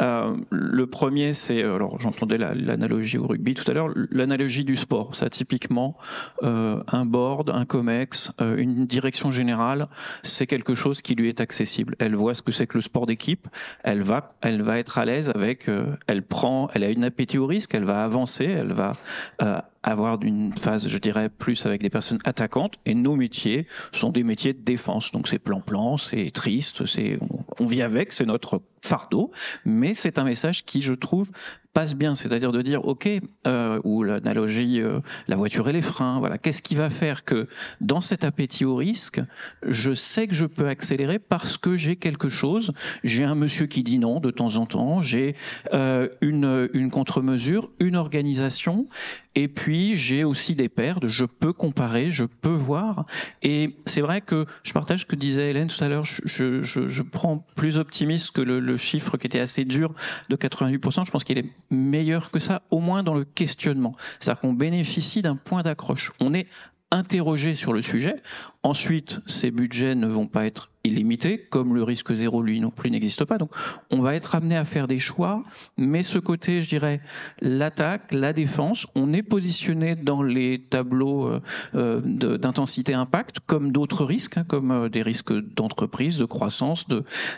[0.01, 5.15] euh, le premier, c'est alors j'entendais l'analogie au rugby tout à l'heure, l'analogie du sport.
[5.15, 5.97] Ça typiquement
[6.43, 9.88] euh, un board, un comex, euh, une direction générale,
[10.23, 13.06] c'est quelque chose qui lui est accessible elle voit ce que c'est que le sport
[13.06, 13.48] d'équipe.
[13.84, 15.69] Elle va, elle va être à l'aise avec.
[15.69, 17.74] Euh, elle prend, elle a une appétit au risque.
[17.74, 18.46] Elle va avancer.
[18.46, 18.93] Elle va
[19.41, 22.76] euh, avoir d'une phase, je dirais, plus avec des personnes attaquantes.
[22.86, 25.12] Et nos métiers sont des métiers de défense.
[25.12, 27.19] Donc c'est plan-plan, c'est triste, c'est
[27.60, 29.32] on, vit avec, c'est notre fardeau.
[29.65, 31.32] Mais c'est un message qui, je trouve,
[31.73, 33.09] passe bien, c'est-à-dire de dire ok,
[33.47, 37.47] euh, ou l'analogie, euh, la voiture et les freins, voilà, qu'est-ce qui va faire que
[37.81, 39.21] dans cet appétit au risque,
[39.67, 42.71] je sais que je peux accélérer parce que j'ai quelque chose,
[43.03, 45.36] j'ai un monsieur qui dit non de temps en temps, j'ai
[45.73, 48.88] euh, une, une contre-mesure, une organisation,
[49.36, 53.06] Et puis j'ai aussi des pertes, je peux comparer, je peux voir.
[53.41, 56.06] Et c'est vrai que je partage ce que disait Hélène tout à l'heure.
[56.06, 59.93] Je, je, je, prends plus optimiste que le, le, chiffre qui était assez dur
[60.30, 61.06] de 88%.
[61.06, 63.96] Je pense qu'il est meilleur que ça, au moins dans le questionnement.
[64.19, 66.12] C'est-à-dire qu'on bénéficie d'un point d'accroche.
[66.19, 66.48] On est
[66.91, 68.15] interrogé sur le sujet.
[68.62, 72.91] Ensuite, ces budgets ne vont pas être illimités, comme le risque zéro, lui non plus,
[72.91, 73.38] n'existe pas.
[73.38, 73.52] Donc,
[73.89, 75.43] on va être amené à faire des choix,
[75.78, 77.02] mais ce côté, je dirais,
[77.39, 81.41] l'attaque, la défense, on est positionné dans les tableaux euh,
[81.76, 86.86] euh d'intensité impact, comme d'autres risques, hein, comme euh, des risques d'entreprise, de croissance,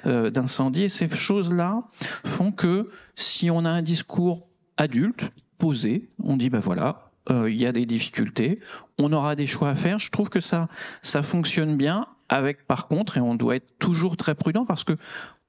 [0.06, 0.84] d'incendie.
[0.84, 1.84] Et ces choses-là
[2.24, 7.66] font que si on a un discours adulte, posé, on dit ben voilà, il y
[7.66, 8.60] a des difficultés,
[9.00, 10.00] on aura des choix à faire.
[10.00, 10.68] Je trouve que ça
[11.24, 12.06] fonctionne bien.
[12.30, 14.98] Avec par contre, et on doit être toujours très prudent parce que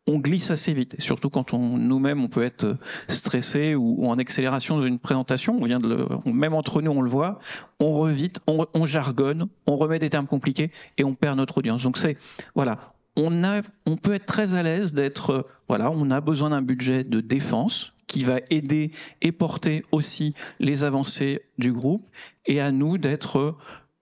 [0.09, 2.77] on glisse assez vite, surtout quand on nous-mêmes on peut être
[3.09, 5.59] stressé ou, en accélération dans une présentation.
[5.61, 5.81] On vient
[6.25, 7.41] même entre nous on le voit,
[7.81, 11.83] on revite, on, on jargonne, on remet des termes compliqués et on perd notre audience.
[11.83, 12.17] Donc c'est
[12.55, 16.63] voilà, on a, on peut être très à l'aise d'être voilà, on a besoin d'un
[16.63, 22.03] budget de défense qui va aider et porter aussi les avancées du groupe
[22.47, 23.57] et à nous d'être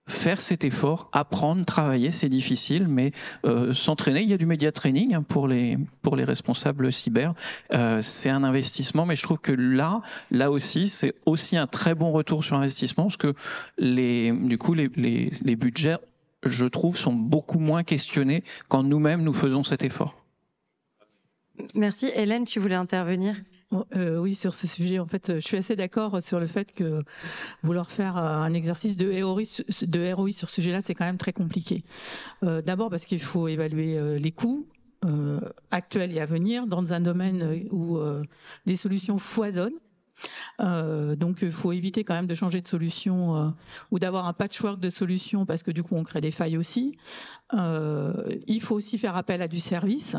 [0.07, 3.11] faire cet effort, apprendre, travailler, c'est difficile, mais
[3.45, 4.21] euh, s'entraîner.
[4.21, 7.33] Il y a du média training hein, pour les pour les responsables cyber.
[7.73, 11.95] Euh, c'est un investissement, mais je trouve que là, là aussi, c'est aussi un très
[11.95, 13.33] bon retour sur investissement, parce que
[13.77, 15.97] les du coup les, les, les budgets,
[16.43, 20.24] je trouve, sont beaucoup moins questionnés quand nous-mêmes nous faisons cet effort.
[21.75, 22.11] Merci.
[22.13, 23.35] Hélène, tu voulais intervenir?
[23.95, 27.03] Euh, oui, sur ce sujet, en fait, je suis assez d'accord sur le fait que
[27.63, 31.83] vouloir faire un exercice de ROI, sur ce sujet-là, c'est quand même très compliqué.
[32.43, 34.67] Euh, D'abord parce qu'il faut évaluer euh, les coûts
[35.03, 35.39] euh,
[35.71, 38.23] actuels et à venir dans un domaine où euh,
[38.65, 39.77] les solutions foisonnent.
[40.61, 43.49] Euh, donc il faut éviter quand même de changer de solution euh,
[43.91, 46.97] ou d'avoir un patchwork de solutions parce que du coup on crée des failles aussi.
[47.53, 48.13] Euh,
[48.47, 50.15] il faut aussi faire appel à du service.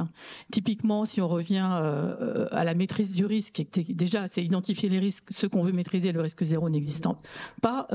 [0.53, 5.49] Typiquement, si on revient à la maîtrise du risque, déjà c'est identifier les risques, ceux
[5.49, 7.19] qu'on veut maîtriser, le risque zéro n'existant
[7.63, 7.89] pas.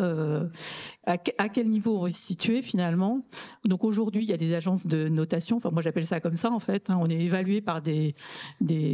[1.05, 3.21] À, quel niveau on va se situer finalement
[3.65, 5.57] Donc aujourd'hui, il y a des agences de notation.
[5.57, 6.89] Enfin moi j'appelle ça comme ça en fait.
[6.89, 8.13] Hein, on est évalué par des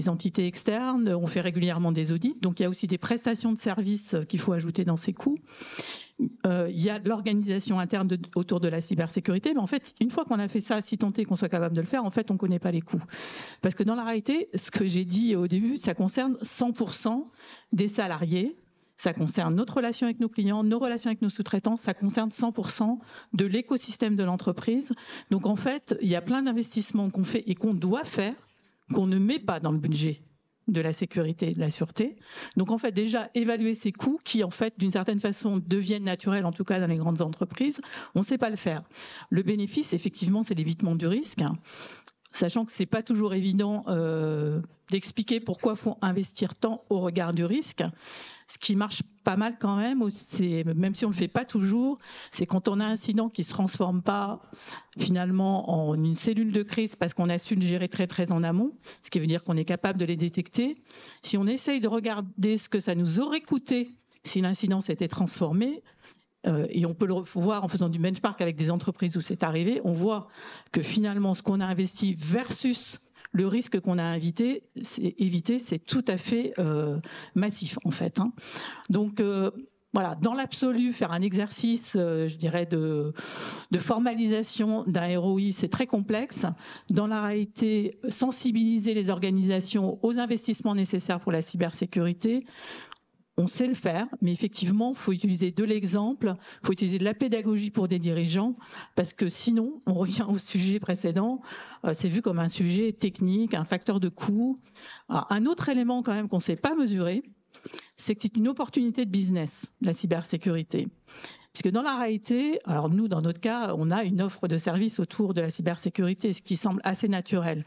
[0.08, 1.10] entités externes.
[1.10, 2.36] On fait régulièrement des audits.
[2.42, 5.38] Donc il y a aussi des prestations de services qu'il faut ajouter dans ces coûts.
[6.48, 10.26] Euh, il y a l'organisation interne autour de la cybersécurité, mais en fait, une fois
[10.26, 12.34] qu'on a fait ça, si est qu'on soit capable de le faire, en fait, on
[12.34, 13.02] ne connaît pas les coûts.
[13.62, 17.28] Parce que dans la réalité, ce que j'ai dit au début, ça concerne 100%
[17.72, 18.58] des salariés,
[18.98, 22.98] ça concerne notre relation avec nos clients, nos relations avec nos sous-traitants, ça concerne 100%
[23.34, 24.94] de l'écosystème de l'entreprise.
[25.30, 28.34] Donc en fait, il y a plein d'investissements qu'on fait et qu'on doit faire
[28.92, 30.22] qu'on ne met pas dans le budget
[30.68, 32.16] de la sécurité et de la sûreté.
[32.56, 36.46] Donc en fait déjà évaluer ces coûts qui en fait d'une certaine façon deviennent naturels
[36.46, 37.82] en tout cas dans les grandes entreprises,
[38.16, 38.84] on ne sait pas le faire.
[39.30, 41.44] Le bénéfice effectivement c'est l'évitement du risque.
[42.32, 47.46] Sachant que c'est pas toujours évident euh, d'expliquer pourquoi faut investir tant au regard du
[47.46, 47.84] risque.
[48.48, 50.08] Ce qui marche pas mal quand même,
[50.76, 51.98] même si on le fait pas toujours,
[52.32, 54.42] c'est quand on a un incident qui se transforme pas
[54.98, 58.44] finalement en une cellule de crise parce qu'on a su le gérer très très en
[58.44, 60.78] amont, ce qui veut dire qu'on est capable de les détecter.
[61.24, 63.92] Si on essaye de regarder ce que ça nous aurait coûté
[64.24, 65.84] si l'incident s'était transformé,
[66.46, 69.44] euh, et on peut le voir en faisant du benchmark avec des entreprises où c'est
[69.44, 70.28] arrivé, on voit
[70.72, 73.00] que finalement ce qu'on a investi versus
[73.32, 74.64] le risque qu'on a évité,
[75.60, 77.00] c'est tout à fait euh,
[77.36, 78.20] massif en fait.
[78.20, 78.34] Hein.
[78.90, 79.52] Donc euh,
[79.94, 83.14] voilà, dans l'absolu, faire un exercice, euh, je dirais, de,
[83.72, 86.46] de formalisation d'un ROI, c'est très complexe.
[86.92, 92.46] Dans la réalité, sensibiliser les organisations aux investissements nécessaires pour la cybersécurité,
[93.38, 97.04] on sait le faire, mais effectivement, il faut utiliser de l'exemple, il faut utiliser de
[97.04, 98.56] la pédagogie pour des dirigeants,
[98.96, 101.42] parce que sinon, on revient au sujet précédent,
[101.86, 104.58] euh, c'est vu comme un sujet technique, un facteur de coût.
[105.10, 107.22] Un autre élément quand même qu'on ne sait pas mesurer,
[107.96, 110.88] c'est que c'est une opportunité de business, la cybersécurité.
[111.54, 115.00] Puisque dans la réalité, alors nous, dans notre cas, on a une offre de services
[115.00, 117.66] autour de la cybersécurité, ce qui semble assez naturel.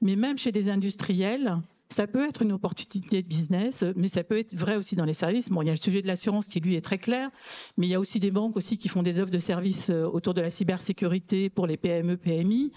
[0.00, 1.56] Mais même chez des industriels,
[1.90, 5.12] ça peut être une opportunité de business, mais ça peut être vrai aussi dans les
[5.12, 5.50] services.
[5.50, 7.30] Bon, il y a le sujet de l'assurance qui lui est très clair,
[7.76, 10.04] mais il y a aussi des banques aussi qui font des offres de services euh,
[10.04, 12.72] autour de la cybersécurité pour les PME, PMI.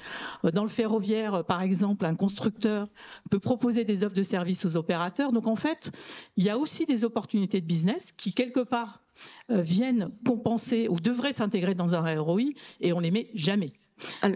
[0.45, 2.89] Euh, dans le ferroviaire, par exemple, un constructeur
[3.31, 5.31] peut proposer des offres de services aux opérateurs.
[5.31, 5.91] Donc en fait,
[6.35, 9.01] il y a aussi des opportunités de business qui quelque part
[9.49, 12.41] euh, viennent compenser ou devraient s'intégrer dans un ROI
[12.81, 13.73] et on les met jamais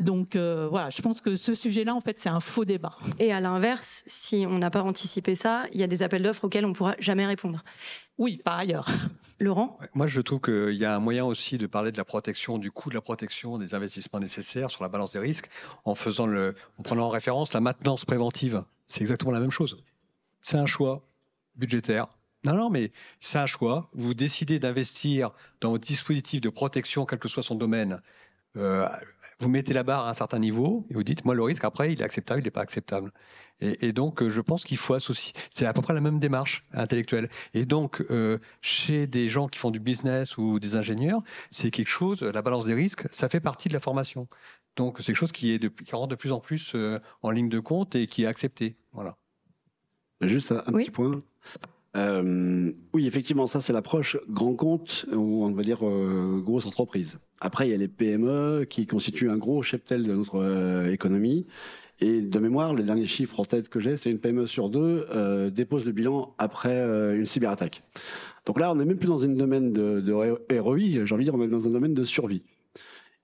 [0.01, 2.97] Donc voilà, je pense que ce sujet-là, en fait, c'est un faux débat.
[3.19, 6.45] Et à l'inverse, si on n'a pas anticipé ça, il y a des appels d'offres
[6.45, 7.63] auxquels on ne pourra jamais répondre.
[8.17, 8.87] Oui, par ailleurs.
[9.39, 9.79] Laurent?
[9.95, 12.71] Moi, je trouve qu'il y a un moyen aussi de parler de la protection, du
[12.71, 15.49] coût de la protection, des investissements nécessaires sur la balance des risques,
[15.85, 18.63] en, faisant le, en prenant en référence la maintenance préventive.
[18.87, 19.83] C'est exactement la même chose.
[20.41, 21.03] C'est un choix
[21.55, 22.07] budgétaire.
[22.43, 23.89] Non, non, mais c'est un choix.
[23.93, 28.01] Vous décidez d'investir dans votre dispositif de protection, quel que soit son domaine.
[28.57, 28.87] Euh,
[29.39, 31.93] vous mettez la barre à un certain niveau et vous dites, moi, le risque, après,
[31.93, 33.11] il est acceptable, il n'est pas acceptable.
[33.61, 35.33] Et, donc, je pense qu'il faut associer.
[35.51, 37.29] C'est à peu près la même démarche intellectuelle.
[37.53, 41.21] Et donc, euh, chez des gens qui font du business ou des ingénieurs,
[41.51, 44.27] c'est quelque chose, la balance des risques, ça fait partie de la formation.
[44.77, 47.29] Donc, c'est quelque chose qui, est de, qui rentre de plus en plus euh, en
[47.29, 48.77] ligne de compte et qui est accepté.
[48.93, 49.15] Voilà.
[50.21, 51.21] Juste un, petit point.
[51.97, 57.19] Euh, oui, effectivement, ça c'est l'approche grand compte ou on va dire euh, grosse entreprise.
[57.41, 61.45] Après, il y a les PME qui constituent un gros cheptel de notre euh, économie.
[61.99, 65.05] Et de mémoire, le dernier chiffre en tête que j'ai, c'est une PME sur deux
[65.11, 67.83] euh, dépose le bilan après euh, une cyberattaque.
[68.47, 71.31] Donc là, on n'est même plus dans un domaine de, de ROI, j'ai envie de
[71.31, 72.41] dire, on est dans un domaine de survie.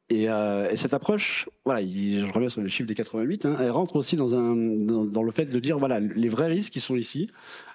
[0.09, 3.71] Et, euh, et, cette approche, voilà, je reviens sur le chiffre des 88, hein, elle
[3.71, 7.29] rentre aussi dans, le fait de dire, voilà, les vrais risques qui sont ici,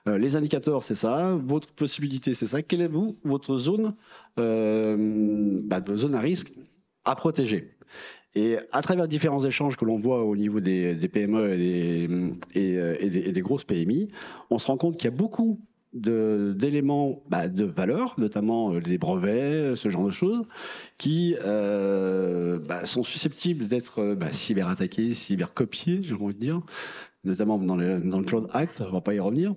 [0.09, 2.63] euh, les indicateurs, c'est ça, votre possibilité, c'est ça.
[2.63, 2.91] Quelle est
[3.25, 3.95] votre zone,
[4.39, 6.53] euh, bah, zone à risque
[7.05, 7.77] à protéger?
[8.35, 12.09] Et à travers différents échanges que l'on voit au niveau des, PME et
[13.11, 14.09] des grosses PMI,
[14.49, 15.61] on se rend compte qu'il y a beaucoup
[15.93, 20.43] d'éléments bah, de valeur, notamment euh, des brevets, ce genre de choses,
[20.99, 26.61] qui euh, bah, sont susceptibles d'être euh, bah, cyberattaqués, cybercopiés, j'ai envie de dire,
[27.25, 29.55] notamment dans le, dans le Cloud Act, on va pas y revenir.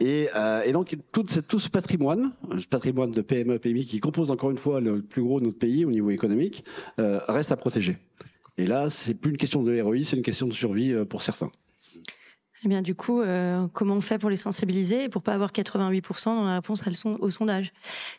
[0.00, 4.30] Et, euh, et donc tout, tout ce patrimoine, ce patrimoine de PME, PMI qui compose
[4.30, 6.64] encore une fois le plus gros de notre pays au niveau économique,
[6.98, 7.98] euh, reste à protéger.
[8.58, 11.22] Et là, c'est plus une question de ROI, c'est une question de survie euh, pour
[11.22, 11.50] certains.
[12.64, 15.50] Eh bien, du coup, euh, comment on fait pour les sensibiliser et pour pas avoir
[15.50, 17.72] 88% dans la réponse au sondage?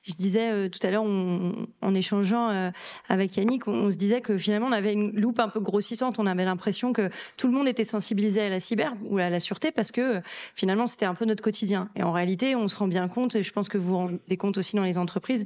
[0.03, 2.69] Je disais euh, tout à l'heure, en échangeant euh,
[3.07, 6.19] avec Yannick, on, se disait que finalement, on avait une loupe un peu grossissante.
[6.19, 9.39] On avait l'impression que tout le monde était sensibilisé à la cyber ou à la
[9.39, 10.21] sûreté parce que
[10.55, 11.89] finalement, c'était un peu notre quotidien.
[11.95, 14.37] Et en réalité, on se rend bien compte, et je pense que vous vous rendez
[14.37, 15.45] compte aussi dans les entreprises,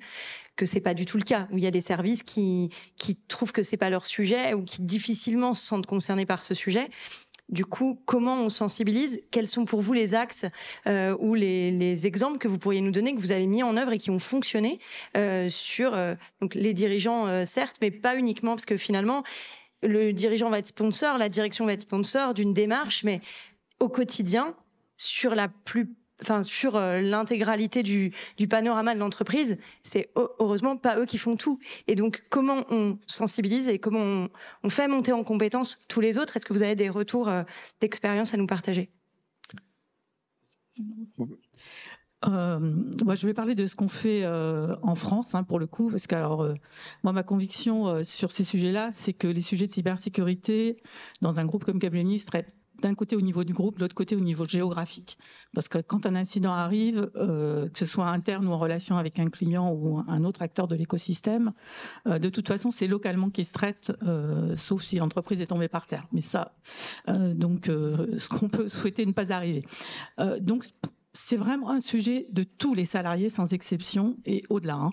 [0.56, 3.16] que c'est pas du tout le cas, où il y a des services qui, qui
[3.16, 6.90] trouvent que c'est pas leur sujet ou qui difficilement se sentent concernés par ce sujet
[7.50, 9.22] du coup, comment on sensibilise?
[9.32, 10.46] Quels sont pour vous les axes
[10.86, 13.78] euh, ou les, les, exemples que vous pourriez nous donner, que vous avez mis en
[13.78, 14.80] œuvre et qui ont fonctionné
[15.16, 19.24] euh, sur euh, donc les dirigeants, euh, certes, mais pas uniquement, parce que finalement,
[19.82, 23.22] le dirigeant va être sponsor, la direction va être sponsor d'une démarche, mais
[23.80, 24.56] au quotidien,
[24.98, 25.96] sur la plus
[26.44, 28.12] sur euh, l'intégralité du,
[28.50, 31.60] panorama de l'entreprise, c'est heureusement pas eux qui font tout.
[31.88, 34.28] Et donc, comment on sensibilise et comment
[34.64, 36.38] on, fait monter en compétence tous les autres?
[36.38, 37.44] Est-ce que vous avez des retours euh,
[37.82, 38.90] d'expérience à nous partager?
[42.28, 42.60] Euh,
[43.06, 46.08] moi, je vais parler de ce qu'on fait en France, hein, pour le coup, parce
[46.08, 46.48] que alors,
[47.04, 50.82] moi, ma conviction sur ces sujets-là, c'est que les sujets de cybersécurité,
[51.22, 54.16] dans un groupe comme Capgemini, traitent d'un côté au niveau du groupe, de l'autre côté
[54.16, 55.18] au niveau géographique.
[55.54, 59.20] Parce que quand un incident arrive, euh, que ce soit interne ou en relation avec
[59.20, 61.54] un client ou un autre acteur de l'écosystème,
[62.08, 65.68] euh, de toute façon, c'est localement qu'il se traite, euh, sauf si l'entreprise est tombée
[65.68, 66.06] par terre.
[66.12, 66.56] Mais ça,
[67.08, 69.66] donc, ce qu'on peut souhaiter ne pas arriver.
[70.42, 70.66] Donc,
[71.14, 74.90] c'est vraiment un sujet de tous les salariés sans exception et au-delà.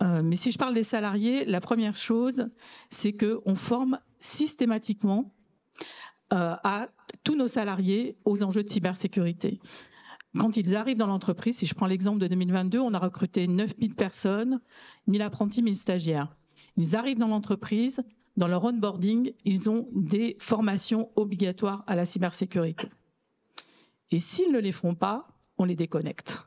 [0.00, 0.22] Hein.
[0.22, 2.48] mais si je parle des salariés, la première chose,
[2.90, 5.32] c'est que on forme systématiquement
[6.30, 6.88] à
[7.24, 9.60] tous nos salariés aux enjeux de cybersécurité.
[10.38, 13.94] Quand ils arrivent dans l'entreprise, si je prends l'exemple de 2022, on a recruté 9000
[13.94, 14.60] personnes,
[15.06, 16.36] 1000 apprentis, 1000 stagiaires.
[16.76, 18.02] Ils arrivent dans l'entreprise,
[18.36, 22.88] dans leur onboarding, ils ont des formations obligatoires à la cybersécurité.
[24.10, 25.26] Et s'ils ne les font pas,
[25.58, 26.46] on les déconnecte.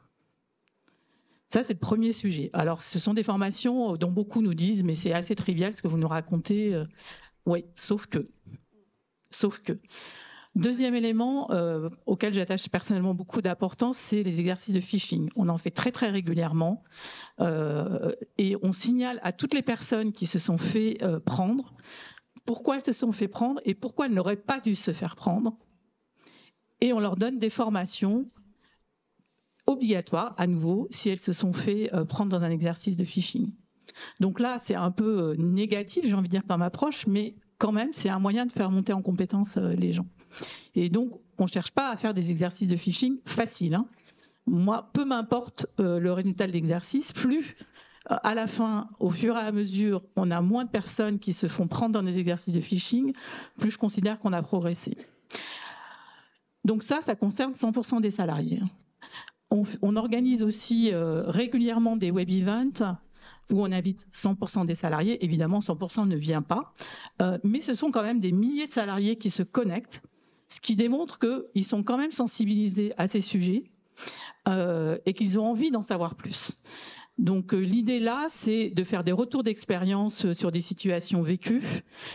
[1.47, 2.51] Ça, c'est le premier sujet.
[2.53, 5.87] Alors, ce sont des formations dont beaucoup nous disent, mais c'est assez trivial ce que
[5.87, 6.75] vous nous racontez.
[6.75, 6.85] Euh,
[7.47, 8.19] oui, sauf que
[9.31, 9.79] Sauf que.
[10.55, 15.29] Deuxième élément euh, auquel j'attache personnellement beaucoup d'importance, c'est les exercices de phishing.
[15.35, 16.83] On en fait très très régulièrement
[17.39, 21.75] euh, et on signale à toutes les personnes qui se sont fait euh, prendre
[22.45, 25.55] pourquoi elles se sont fait prendre et pourquoi elles n'auraient pas dû se faire prendre.
[26.81, 28.27] Et on leur donne des formations
[29.67, 33.51] obligatoires à nouveau si elles se sont fait prendre dans un exercice de phishing.
[34.19, 37.93] Donc là, c'est un peu négatif, j'ai envie de dire, comme approche, mais quand même,
[37.93, 40.07] c'est un moyen de faire monter en compétence euh, les gens.
[40.73, 43.75] Et donc, on ne cherche pas à faire des exercices de phishing faciles.
[43.75, 43.85] Hein.
[44.47, 47.55] Moi, peu m'importe euh, le résultat de l'exercice, plus
[48.05, 51.47] à la fin, au fur et à mesure, on a moins de personnes qui se
[51.47, 53.13] font prendre dans des exercices de phishing,
[53.59, 54.97] plus je considère qu'on a progressé.
[56.65, 58.61] Donc ça, ça concerne 100% des salariés.
[59.51, 62.95] On, organise aussi euh, régulièrement des web events
[63.51, 65.23] où on invite 100% des salariés.
[65.23, 66.73] Évidemment, 100% ne vient pas,
[67.21, 70.03] euh, mais ce sont quand même des milliers de salariés qui se connectent,
[70.47, 73.63] ce qui démontre qu'ils sont quand même sensibilisés à ces sujets
[74.47, 76.57] euh, et qu'ils ont envie d'en savoir plus.
[77.19, 81.61] Donc euh, l'idée là, c'est de faire des retours d'expérience sur des situations vécues.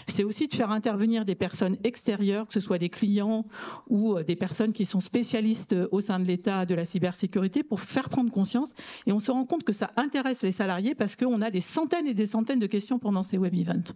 [0.08, 3.44] C'est aussi de faire intervenir des personnes extérieures, que ce soit des clients
[3.88, 8.08] ou des personnes qui sont spécialistes au sein de l'État de la cybersécurité, pour faire
[8.08, 8.72] prendre conscience.
[9.06, 12.06] Et on se rend compte que ça intéresse les salariés parce qu'on a des centaines
[12.06, 13.92] et des centaines de questions pendant ces web events.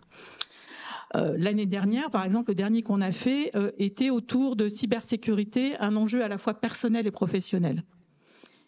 [1.14, 5.76] Euh, l'année dernière, par exemple, le dernier qu'on a fait euh, était autour de cybersécurité,
[5.78, 7.82] un enjeu à la fois personnel et professionnel.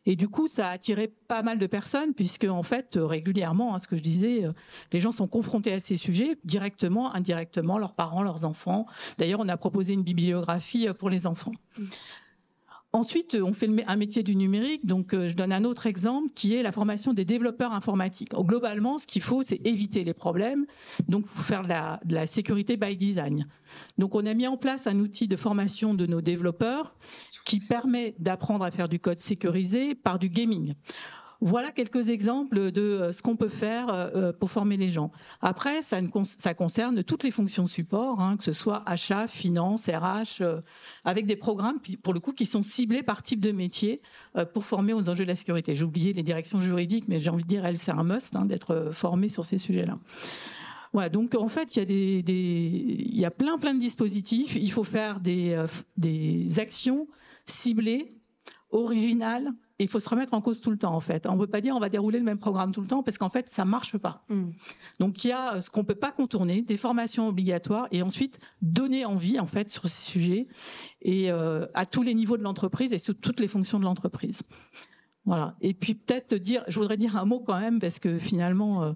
[0.07, 3.79] Et du coup, ça a attiré pas mal de personnes, puisque en fait, régulièrement, hein,
[3.79, 4.53] ce que je disais, euh,
[4.93, 8.87] les gens sont confrontés à ces sujets directement, indirectement, leurs parents, leurs enfants.
[9.19, 11.53] D'ailleurs, on a proposé une bibliographie pour les enfants.
[12.93, 14.85] Ensuite, on fait un métier du numérique.
[14.85, 18.33] Donc, euh, je donne un autre exemple qui est la formation des développeurs informatiques.
[18.33, 20.67] globalement, ce qu'il faut, c'est éviter les problèmes.
[21.07, 23.47] Donc, faire de la, sécurité by design.
[23.99, 26.97] Donc, on a mis en place un outil de formation de nos développeurs
[27.45, 30.75] qui permet d'apprendre à faire du code sécurisé par du gaming.
[31.43, 35.11] Voilà quelques exemples de euh, ce qu'on peut faire euh, euh, pour former les gens.
[35.41, 36.03] Après, ça,
[36.55, 40.43] concerne toutes les fonctions support, hein, que ce soit achat, finance, RH,
[41.05, 44.03] avec des programmes, pour le coup, qui sont ciblés par type de métier
[44.53, 45.75] pour former aux enjeux de la sécurité.
[45.75, 48.45] J'ai oublié les directions juridiques, mais j'ai envie de dire, elles, c'est un must hein,
[48.45, 49.99] d'être formé sur ces sujets-là.
[50.93, 54.57] Voilà, donc en fait, il y a des, y a plein plein de dispositifs.
[54.57, 57.07] Il faut faire des actions
[57.47, 58.20] ciblées,
[58.71, 61.27] originales, il faut se remettre en cause tout le temps, en fait.
[61.29, 63.19] On ne peut pas dire on va dérouler le même programme tout le temps parce
[63.19, 64.25] qu'en fait, ça ne marche pas.
[64.29, 64.51] Mm.
[64.99, 68.39] Donc, il y a ce qu'on ne peut pas contourner, des formations obligatoires et ensuite
[68.63, 70.47] donner envie, en fait, sur ces sujets
[71.03, 74.43] et euh, à tous les niveaux de l'entreprise et sous toutes les fonctions de l'entreprise.
[75.25, 75.55] Voilà.
[75.61, 78.93] Et puis peut-être dire, je voudrais dire un mot quand même parce que finalement, euh,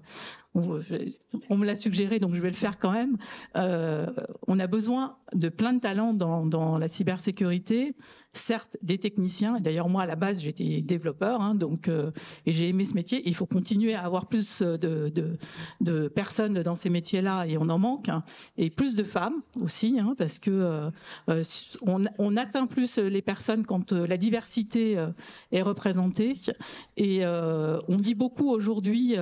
[0.55, 3.17] on, me l'a suggéré, donc je vais le faire quand même.
[3.57, 4.07] Euh,
[4.47, 7.95] on a besoin de plein de talents dans, la cybersécurité,
[8.33, 9.57] certes des techniciens.
[9.59, 12.11] D'ailleurs, moi, à la base, j'étais développeur, hein, donc euh,
[12.45, 13.21] et j'ai aimé ce métier.
[13.25, 18.09] il faut continuer à avoir plus de, personnes dans ces métiers-là, et on en manque,
[18.09, 18.23] hein.
[18.57, 21.43] et plus de femmes aussi, hein, parce que euh,
[21.81, 25.05] on, atteint plus les personnes quand la diversité
[25.51, 26.33] est représentée.
[26.97, 29.15] Et on dit beaucoup aujourd'hui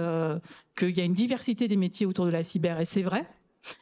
[0.76, 3.26] qu'il y a une diversité des métiers autour de la cyber, et c'est vrai.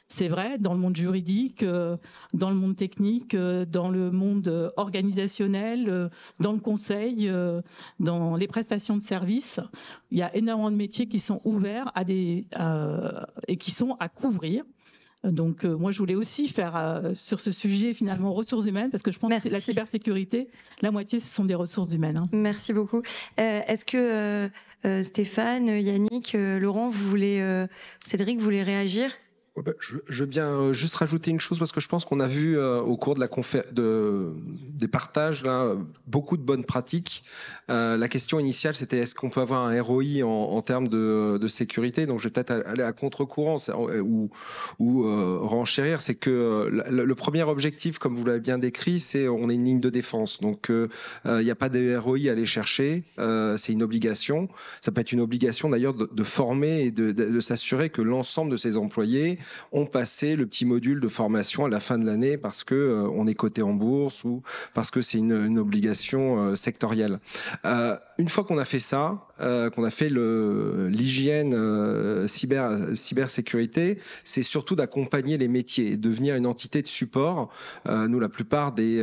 [0.07, 1.97] C'est vrai, dans le monde juridique, euh,
[2.33, 7.31] dans le monde technique, euh, dans le monde euh, organisationnel, dans le conseil,
[7.99, 9.59] dans les prestations de services,
[10.11, 12.45] il y a énormément de métiers qui sont ouverts à des
[13.47, 14.63] et qui sont à couvrir.
[15.23, 19.19] Donc moi je voulais aussi faire sur ce sujet finalement ressources humaines parce que je
[19.19, 20.47] pense que la cybersécurité,
[20.81, 22.17] la moitié ce sont des ressources humaines.
[22.17, 22.29] Hein.
[22.31, 23.03] Merci beaucoup.
[23.37, 24.49] Est-ce que
[25.03, 27.65] Stéphane, Yannick, Laurent, vous voulez,
[28.03, 29.11] Cédric, vous voulez réagir?
[29.57, 32.27] Bah, je, veux bien euh, juste rajouter une chose parce que je pense qu'on a
[32.27, 33.27] vu euh, au cours de la
[33.73, 35.75] de, des partages là,
[36.07, 37.25] beaucoup de bonnes pratiques.
[37.69, 41.37] Euh, la question initiale, c'était est-ce qu'on peut avoir un ROI en, en termes de,
[41.37, 42.05] de, sécurité?
[42.05, 43.57] Donc je vais peut-être aller à contre-courant
[44.01, 44.29] ou,
[44.79, 45.99] ou renchérir.
[45.99, 49.81] C'est que le, premier objectif, comme vous l'avez bien décrit, c'est on est une ligne
[49.81, 50.39] de défense.
[50.39, 53.03] Donc il n'y a pas de ROI à aller chercher.
[53.57, 54.47] c'est une obligation.
[54.79, 58.51] Ça peut être une obligation d'ailleurs de, de, former et de, de s'assurer que l'ensemble
[58.51, 59.39] de ses employés
[59.71, 63.09] ont passé le petit module de formation à la fin de l'année parce que euh,
[63.13, 64.41] on est coté en bourse ou
[64.73, 67.19] parce que c'est une, obligation euh, sectorielle.
[67.65, 71.55] Euh, une fois qu'on a fait ça, qu'on a fait l'hygiène
[72.27, 77.51] cyber cybersécurité, c'est surtout d'accompagner les métiers, devenir une entité de support.
[77.89, 79.01] nous, la plupart des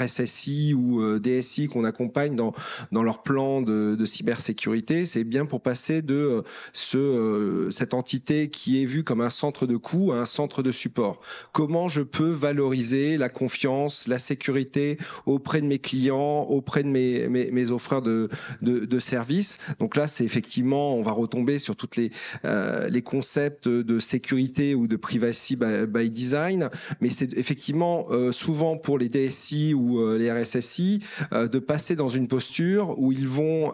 [0.00, 6.42] RSSI ou DSI qu'on accompagne dans leur plan de, cybersécurité, c'est bien pour passer de
[6.72, 11.20] ce cette entité qui est vue comme un centre de coût un centre de support.
[11.52, 17.28] Comment je peux valoriser la confiance, la sécurité auprès de mes clients, auprès de mes,
[17.28, 18.28] mes, mes offreurs de,
[18.62, 19.58] de, services?
[19.78, 22.10] Donc là, c'est effectivement, on va retomber sur toutes les,
[22.44, 28.76] euh, les concepts de sécurité ou de privacy by, design, mais c'est effectivement euh, souvent
[28.76, 31.00] pour les DSI ou euh, les RSSI
[31.32, 33.72] de passer dans une posture où ils vont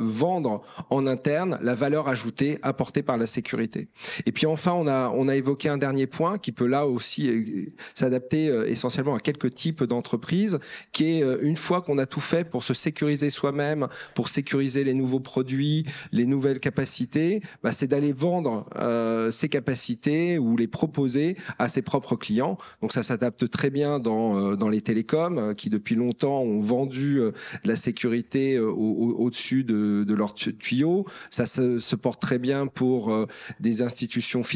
[0.00, 3.88] vendre en interne la valeur ajoutée apportée par la sécurité.
[4.26, 7.28] Et puis enfin, on a, on a évoqué un dernier point qui peut là aussi
[7.28, 10.58] euh, s'adapter euh, essentiellement à quelques types d'entreprises,
[10.92, 14.28] qui est euh, une fois qu'on a tout fait pour se sécuriser soi soi-même pour
[14.28, 20.56] sécuriser les nouveaux produits, les nouvelles capacités, bah, c'est d'aller vendre euh, ces capacités ou
[20.56, 22.56] les proposer à ses propres clients.
[22.80, 27.34] Donc ça s'adapte très bien dans, les télécoms qui depuis longtemps ont vendu de
[27.64, 31.04] la sécurité au-dessus de, de leurs tuyaux.
[31.28, 33.14] Ça se, se, porte très bien pour
[33.60, 34.53] des institutions financières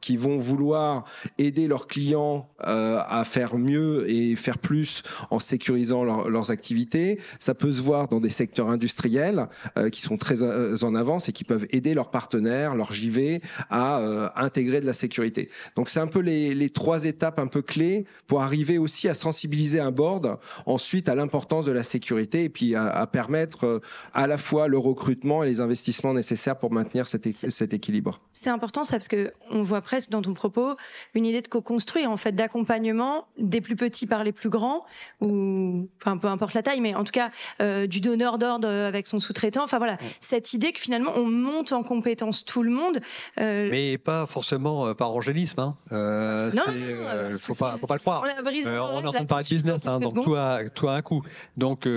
[0.00, 1.04] qui vont vouloir
[1.38, 7.20] aider leurs clients à faire mieux et faire plus en sécurisant leurs activités.
[7.38, 9.48] Ça peut se voir dans des secteurs industriels
[9.92, 14.28] qui sont très en avance et qui peuvent aider leurs partenaires, leurs JV à euh,
[14.36, 15.50] intégrer de la sécurité.
[15.76, 19.14] Donc c'est un peu les, les, trois étapes un peu clés pour arriver aussi à
[19.14, 23.80] sensibiliser un board ensuite à l'importance de la sécurité et puis à, à, permettre euh,
[24.14, 28.20] à la fois le recrutement et les investissements nécessaires pour maintenir cet, cet équilibre.
[28.32, 29.15] C'est important ça parce que
[29.50, 30.76] on voit presque dans ton propos
[31.14, 34.84] une idée de co-construire en fait d'accompagnement des plus petits par les plus grands
[35.20, 39.06] ou enfin peu importe la taille mais en tout cas euh, du donneur d'ordre avec
[39.06, 39.64] son sous-traitant.
[39.64, 43.00] Enfin voilà cette idée que finalement on monte en compétence tout le monde.
[43.38, 43.68] Euh...
[43.70, 45.60] Mais pas forcément euh, par angélisme.
[45.60, 45.76] Hein.
[45.92, 48.22] Euh, non, euh, faut pas, faut pas le croire.
[48.24, 50.88] On, euh, on est en train de parler de business, hein, donc tout a, tout
[50.88, 51.22] a un coût.
[51.56, 51.88] Donc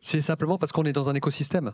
[0.00, 1.72] c'est simplement parce qu'on est dans un écosystème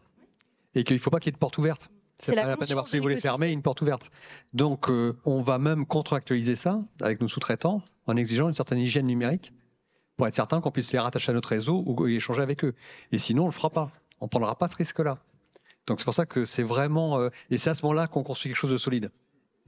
[0.75, 1.91] et qu'il ne faut pas qu'il y ait de porte ouverte.
[2.25, 4.11] C'est pas la, peine d'avoir si vous voulez fermer une porte ouverte.
[4.53, 9.53] Donc on va même contractualiser ça avec nos sous-traitants en exigeant une certaine hygiène numérique
[10.17, 12.75] pour être certain qu'on puisse les rattacher à notre réseau ou échanger avec eux.
[13.11, 13.91] Et sinon on le fera pas.
[14.21, 15.19] On prendra pas ce risque-là.
[15.87, 18.51] Donc c'est pour ça que c'est vraiment euh, et c'est à ce moment-là qu'on construit
[18.51, 19.11] quelque chose de solide.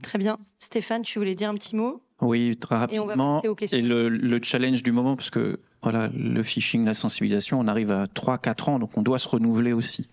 [0.01, 0.39] Très bien.
[0.57, 2.01] Stéphane, tu voulais dire un petit mot?
[2.21, 3.41] Oui, très rapidement.
[3.71, 7.91] Et, le, le, challenge du moment, parce que voilà, le phishing, la sensibilisation, on arrive
[7.91, 10.09] à 3-4 ans, donc on doit se renouveler aussi.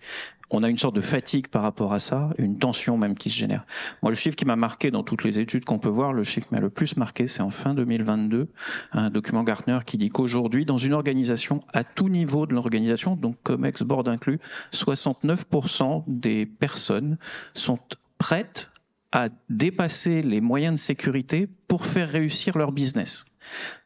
[0.51, 3.37] On a une sorte de fatigue par rapport à ça, une tension même qui se
[3.37, 3.65] génère.
[4.01, 6.49] Moi, le chiffre qui m'a marqué dans toutes les études qu'on peut voir, le chiffre
[6.49, 8.49] qui m'a le plus marqué, c'est en fin 2022,
[8.91, 13.37] un document Gartner qui dit qu'aujourd'hui, dans une organisation, à tout niveau de l'organisation, donc
[13.43, 14.39] COMEX, board inclus,
[14.73, 17.17] 69% des personnes
[17.55, 17.79] sont
[18.19, 18.69] prêtes
[19.13, 23.25] à dépasser les moyens de sécurité pour faire réussir leur business.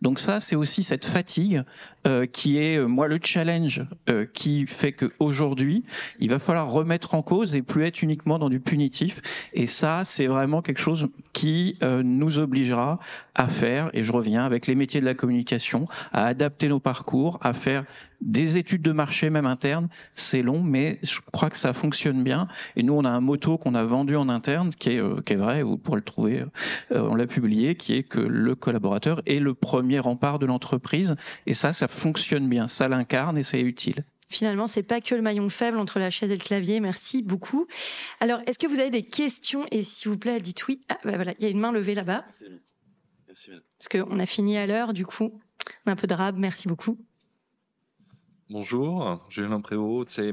[0.02, 1.64] Donc ça, c'est aussi cette fatigue
[2.06, 5.84] euh, qui est, euh, moi, le challenge euh, qui fait qu'aujourd'hui,
[6.20, 9.22] il va falloir remettre en cause et plus être uniquement dans du punitif.
[9.54, 13.00] Et ça, c'est vraiment quelque chose qui nous obligera
[13.36, 17.40] à faire, et je reviens avec les métiers de la communication, à adapter nos parcours,
[17.42, 17.84] à faire
[18.22, 22.48] des études de marché même internes, c'est long, mais je crois que ça fonctionne bien.
[22.76, 25.38] Et nous, on a un motto qu'on a vendu en interne, qui est, qui est
[25.38, 26.46] vrai, vous pourrez le trouver,
[26.92, 31.16] on l'a publié, qui est que le collaborateur est le premier rempart de l'entreprise.
[31.46, 34.04] Et ça, ça fonctionne bien, ça l'incarne et c'est utile.
[34.30, 36.82] Finalement, c'est pas que le maillon faible entre la chaise et le clavier.
[36.82, 37.66] Merci beaucoup.
[38.20, 39.66] Alors, est-ce que vous avez des questions?
[39.72, 40.82] Et s'il vous plaît, dites oui.
[40.90, 42.26] Ah, bah voilà, il y a une main levée là-bas.
[43.28, 43.52] Merci.
[43.78, 45.40] Parce qu'on a fini à l'heure, du coup.
[45.86, 46.38] On a un peu de rab.
[46.38, 46.98] Merci beaucoup.
[48.50, 50.06] Bonjour, Julien Préau.
[50.08, 50.32] C'est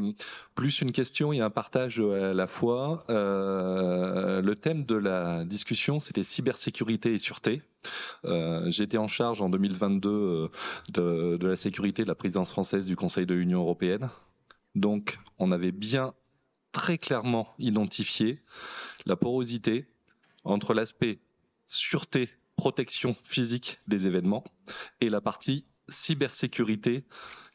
[0.54, 3.04] plus une question et un partage à la fois.
[3.10, 7.62] Euh, le thème de la discussion, c'était cybersécurité et sûreté.
[8.24, 10.48] Euh, J'étais en charge en 2022 euh,
[10.90, 14.08] de, la sécurité de la présidence française du Conseil de l'Union européenne.
[14.76, 16.14] Donc, on avait bien
[16.70, 18.42] très clairement identifié
[19.06, 19.88] la porosité
[20.44, 21.18] entre l'aspect
[21.66, 24.44] sûreté, protection physique des événements
[25.00, 27.04] et la partie cybersécurité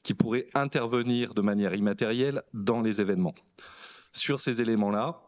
[0.04, 3.36] qui pourraient intervenir de manière immatérielle dans les événements.
[4.12, 5.22] Sur ces éléments-là,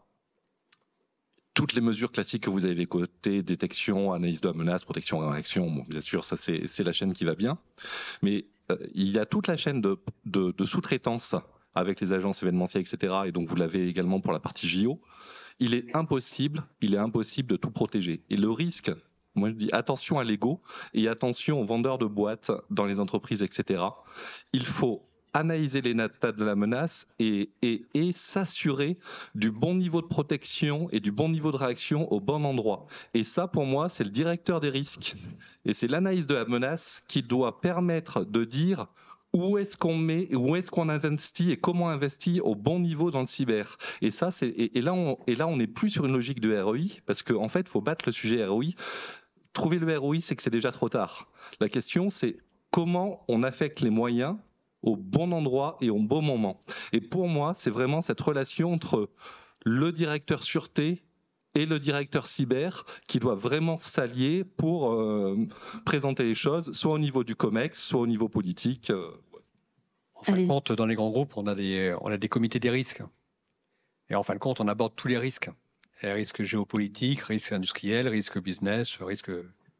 [1.54, 5.70] toutes les mesures classiques que vous avez cotées, détection, analyse de la menace, protection, réaction,
[5.70, 7.58] bon, bien sûr, ça c'est la chaîne qui va bien.
[8.22, 11.36] Mais euh, il y a toute la chaîne de, de, de sous-traitance
[11.74, 13.14] avec les agences événementielles, etc.
[13.26, 15.00] Et donc vous l'avez également pour la partie JO.
[15.58, 18.24] Il est impossible, il est impossible de tout protéger.
[18.30, 18.90] Et le risque
[19.34, 20.60] moi, je dis attention à l'ego
[20.94, 23.82] et attention aux vendeurs de boîtes dans les entreprises, etc.
[24.52, 25.02] Il faut
[25.34, 28.98] analyser les natas de la menace et, et, et s'assurer
[29.34, 32.86] du bon niveau de protection et du bon niveau de réaction au bon endroit.
[33.14, 35.14] Et ça, pour moi, c'est le directeur des risques.
[35.64, 38.88] Et c'est l'analyse de la menace qui doit permettre de dire
[39.32, 43.20] où est-ce qu'on met, où est-ce qu'on investit et comment investit au bon niveau dans
[43.20, 43.78] le cyber.
[44.02, 46.58] Et ça, c'est et, là on et là on n'est plus sur une logique de
[46.60, 48.64] ROI parce qu'en en fait, faut battre le sujet ROI
[49.52, 51.30] trouver le ROI, c'est que c'est déjà trop tard.
[51.60, 52.38] La question, c'est
[52.70, 54.36] comment on affecte les moyens
[54.82, 56.60] au bon endroit et au bon moment.
[56.92, 59.10] Et pour moi, c'est vraiment cette relation entre
[59.64, 61.04] le directeur sûreté
[61.54, 65.36] et le directeur cyber qui doit vraiment s'allier pour euh,
[65.84, 68.90] présenter les choses, soit au niveau du COMEX, soit au niveau politique.
[68.90, 69.10] Euh,
[70.14, 72.58] en fin de compte, dans les grands groupes, on a, des, on a des comités
[72.58, 73.02] des risques.
[74.08, 75.50] Et en fin de compte, on aborde tous les risques
[76.02, 79.30] risque géopolitique, risque industriel, risque business, risque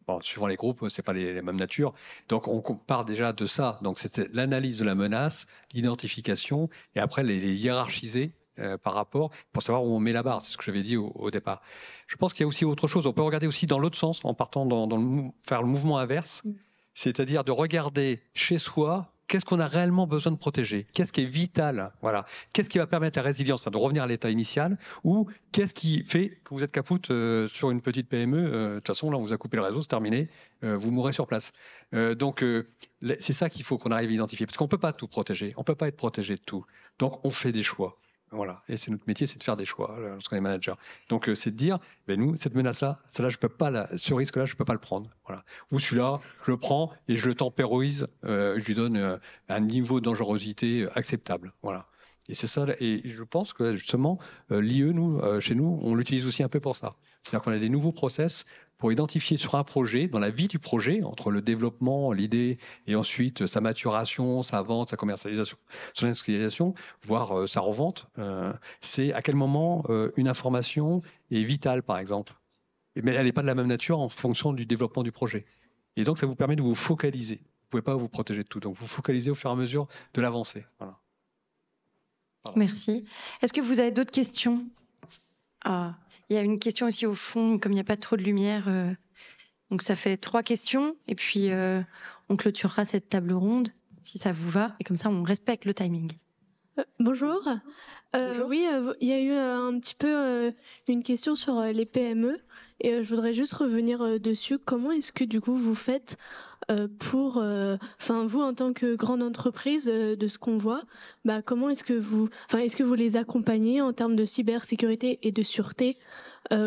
[0.06, 1.94] Bon, suivant les groupes, c'est pas les, mêmes natures.
[2.28, 3.78] Donc, on part déjà de ça.
[3.82, 9.62] Donc, c'est l'analyse de la menace, l'identification, et après les, hiérarchiser euh, par rapport pour
[9.62, 10.42] savoir où on met la barre.
[10.42, 11.62] C'est ce que j'avais dit au, départ.
[12.06, 13.06] Je pense qu'il y a aussi autre chose.
[13.06, 16.42] On peut regarder aussi dans l'autre sens, en partant dans, le, faire le mouvement inverse,
[16.44, 16.52] mm.
[16.94, 20.86] c'est-à-dire de regarder chez soi qu'est-ce qu'on a réellement besoin de protéger?
[20.92, 21.90] Qu'est-ce qui est vital?
[22.02, 22.26] Voilà.
[22.52, 24.76] Qu'est-ce qui va permettre la résilience, de revenir à l'état initial?
[25.04, 28.74] Ou qu'est-ce qui fait que vous êtes capoute euh, sur une petite PME euh, De
[28.80, 30.28] toute façon, là, on vous a coupé le réseau, c'est terminé,
[30.64, 31.52] euh, vous mourrez sur place.
[31.92, 32.44] donc,
[33.20, 34.44] c'est ça qu'il faut qu'on arrive à identifier.
[34.44, 36.66] Parce qu'on ne peut pas tout protéger, on ne peut pas être protégé de tout.
[36.98, 38.01] Donc, on fait des choix.
[38.32, 38.62] Voilà.
[38.68, 40.78] Et c'est notre métier, c'est de faire des choix lorsqu'on est manager.
[41.10, 41.78] Donc, euh, c'est de dire,
[42.08, 44.78] ben nous, cette menace-là, celle-là, je peux pas, la, ce risque-là, je peux pas le
[44.78, 45.10] prendre.
[45.26, 45.44] Voilà.
[45.70, 49.18] Ou celui-là, je le prends et je le tempéroise, euh, je lui donne euh,
[49.48, 51.52] un niveau de dangerosité acceptable.
[51.62, 51.86] Voilà.
[52.28, 52.66] Et c'est ça.
[52.80, 54.18] Et je pense que justement,
[54.48, 56.94] l'IE, nous, chez nous, on l'utilise aussi un peu pour ça.
[57.22, 58.44] C'est-à-dire qu'on a des nouveaux process
[58.82, 62.58] pour identifier sur un projet, dans la vie du projet, entre le développement, l'idée,
[62.88, 65.56] et ensuite sa maturation, sa vente, sa commercialisation,
[65.94, 66.74] son industrialisation,
[67.04, 71.98] voire euh, sa revente, euh, c'est à quel moment euh, une information est vitale, par
[71.98, 72.34] exemple.
[73.00, 75.44] Mais elle n'est pas de la même nature en fonction du développement du projet.
[75.94, 77.36] Et donc, ça vous permet de vous focaliser.
[77.36, 78.58] Vous ne pouvez pas vous protéger de tout.
[78.58, 80.66] Donc, vous focalisez au fur et à mesure de l'avancée.
[82.56, 83.04] Merci.
[83.42, 84.66] Est-ce que vous avez d'autres questions?
[85.64, 85.94] Ah.
[86.32, 88.22] Il y a une question aussi au fond, comme il n'y a pas trop de
[88.22, 88.66] lumière.
[88.66, 88.90] Euh,
[89.70, 91.82] donc ça fait trois questions et puis euh,
[92.30, 93.68] on clôturera cette table ronde
[94.00, 96.10] si ça vous va et comme ça on respecte le timing.
[96.78, 97.46] Euh, bonjour.
[98.14, 98.48] bonjour.
[98.48, 98.66] Oui,
[99.02, 100.54] il y a eu un petit peu
[100.88, 102.38] une question sur les PME
[102.80, 104.58] et je voudrais juste revenir dessus.
[104.58, 106.16] Comment est-ce que du coup vous faites
[106.70, 110.82] euh, pour, euh, enfin vous en tant que grande entreprise, euh, de ce qu'on voit,
[111.24, 115.18] bah, comment est-ce que vous, enfin est-ce que vous les accompagnez en termes de cybersécurité
[115.22, 115.98] et de sûreté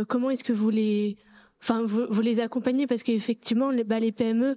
[0.08, 1.16] Comment est-ce que vous les,
[1.62, 2.88] enfin vous, les accompagnez?
[2.88, 4.56] Parce qu'effectivement bah, les PME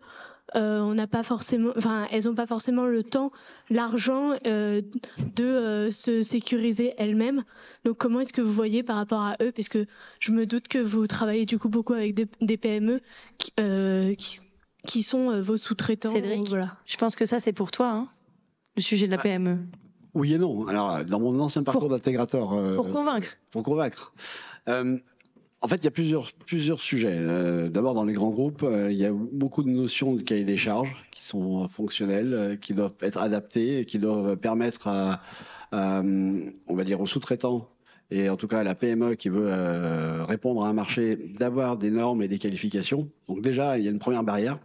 [0.55, 3.31] on n'a pas forcément, enfin, elles n'ont pas forcément le temps,
[3.71, 7.45] l'argent de se sécuriser elles-mêmes.
[7.85, 9.79] Donc, comment est-ce que vous voyez par rapport à eux, puisque
[10.21, 13.01] je me doute que vous travaillez du coup beaucoup avec des, PME
[13.39, 13.53] qui,
[14.87, 16.77] qui sont euh, vos sous-traitants Cédric, voilà.
[16.87, 18.09] je pense que ça c'est pour toi, hein,
[18.77, 19.59] le sujet de la PME.
[20.15, 20.67] Oui et non.
[20.67, 22.53] Alors, dans mon ancien parcours d'intégrateur.
[22.53, 23.37] Euh, pour convaincre.
[23.53, 24.13] Pour convaincre.
[25.63, 27.19] Euh, en fait, il y a plusieurs, plusieurs sujets.
[27.71, 30.95] D'abord, dans les grands groupes, il y a beaucoup de notions de cahier des charges
[31.11, 35.21] qui sont fonctionnelles, qui doivent être adaptées, qui doivent permettre à,
[35.73, 37.69] on va dire, aux sous-traitants
[38.11, 41.91] et en tout cas la PME qui veut euh, répondre à un marché d'avoir des
[41.91, 43.11] normes et des qualifications.
[43.29, 44.59] Donc déjà, il y a une première barrière,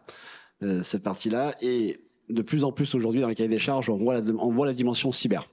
[0.62, 1.56] euh, cette partie-là.
[1.62, 1.98] Et
[2.30, 4.66] de plus en plus aujourd'hui, dans les cahiers des charges, on voit la, on voit
[4.66, 5.50] la dimension cyber.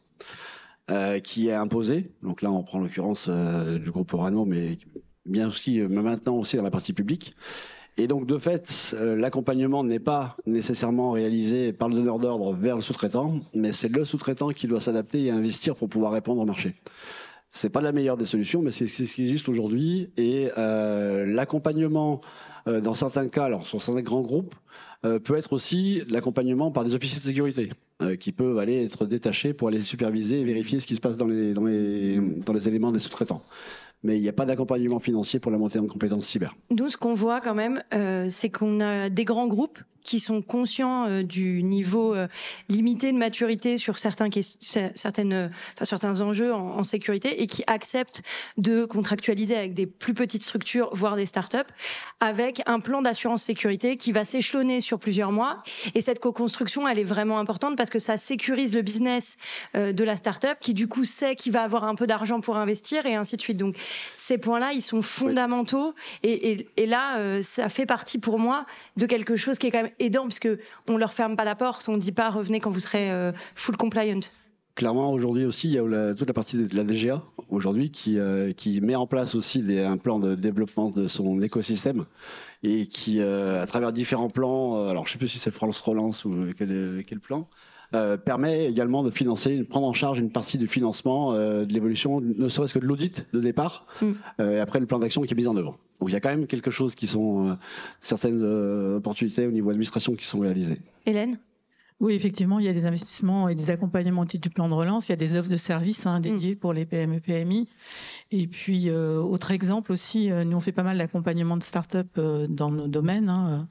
[0.90, 2.10] Euh, qui est imposée.
[2.24, 4.76] Donc là, on prend l'occurrence du groupe Orano, mais
[5.26, 7.34] bien aussi, mais maintenant aussi dans la partie publique.
[7.96, 12.82] Et donc, de fait, l'accompagnement n'est pas nécessairement réalisé par le donneur d'ordre vers le
[12.82, 16.76] sous-traitant, mais c'est le sous-traitant qui doit s'adapter et investir pour pouvoir répondre au marché.
[17.52, 20.10] C'est pas la meilleure des solutions, mais c'est ce qui existe aujourd'hui.
[20.16, 22.20] Et euh, l'accompagnement,
[22.68, 24.54] euh, dans certains cas, alors sur certains grands groupes,
[25.04, 27.70] euh, peut être aussi l'accompagnement par des officiers de sécurité
[28.18, 31.26] qui peuvent aller être détachés pour aller superviser et vérifier ce qui se passe dans
[31.26, 31.52] les
[32.66, 33.42] éléments des sous-traitants
[34.02, 36.54] mais il n'y a pas d'accompagnement financier pour la montée en compétences cyber.
[36.70, 37.82] Nous, ce qu'on voit quand même,
[38.28, 42.28] c'est qu'on a des grands groupes qui sont conscients euh, du niveau euh,
[42.68, 44.28] limité de maturité sur certains,
[44.60, 48.22] certaines, euh, enfin, certains enjeux en, sécurité et qui acceptent
[48.56, 51.58] de contractualiser avec des plus petites structures, voire des startups,
[52.20, 55.62] avec un plan d'assurance sécurité qui va s'échelonner sur plusieurs mois.
[55.94, 59.36] Et cette co-construction, elle est vraiment importante parce que ça sécurise le business
[59.74, 63.04] de la startup qui, du coup, sait qu'il va avoir un peu d'argent pour investir
[63.04, 63.58] et ainsi de suite.
[63.58, 63.76] Donc,
[64.16, 65.94] ces points-là, ils sont fondamentaux.
[66.22, 68.64] Et, et, et, là, ça fait partie pour moi
[68.96, 70.48] de quelque chose qui est quand même aidant puisque
[70.88, 73.76] on leur ferme pas la porte, on dit pas revenez quand vous serez euh, full
[73.76, 74.20] compliant.
[74.76, 78.52] Clairement, aujourd'hui aussi, il y a toute la partie de la DGA aujourd'hui qui, euh,
[78.52, 82.04] qui met en place aussi un plan de développement de son écosystème
[82.62, 86.24] et qui, euh, à travers différents plans, alors je sais plus si c'est France Relance
[86.24, 87.48] ou quel plan,
[87.94, 91.72] euh, permet également de financer, de prendre en charge une partie du financement euh, de
[91.72, 94.12] l'évolution, ne serait-ce que de l'audit de départ, mm.
[94.40, 95.76] euh, et après le plan d'action qui est mis en œuvre.
[95.98, 97.58] Donc il y a quand même quelque chose qui sont
[98.00, 98.42] certaines
[98.94, 100.80] opportunités au niveau administration qui sont réalisées.
[101.04, 101.38] Hélène?
[102.00, 104.74] Oui, effectivement, il y a des investissements et des accompagnements au titre du plan de
[104.74, 105.08] relance.
[105.08, 106.58] Il y a des offres de services hein, dédiées mm.
[106.58, 107.68] pour les PME, PMI.
[108.30, 112.08] Et puis, euh, autre exemple aussi, euh, nous on fait pas mal d'accompagnement de start-up
[112.16, 113.28] euh, dans nos domaines.
[113.28, 113.68] Hein,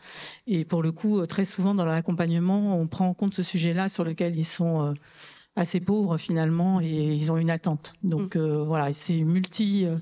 [0.48, 4.04] et pour le coup, très souvent dans l'accompagnement, on prend en compte ce sujet-là sur
[4.04, 4.94] lequel ils sont
[5.60, 7.94] assez pauvres finalement et ils ont une attente.
[8.04, 8.40] Donc mm.
[8.40, 9.98] euh, voilà, c'est multi, euh,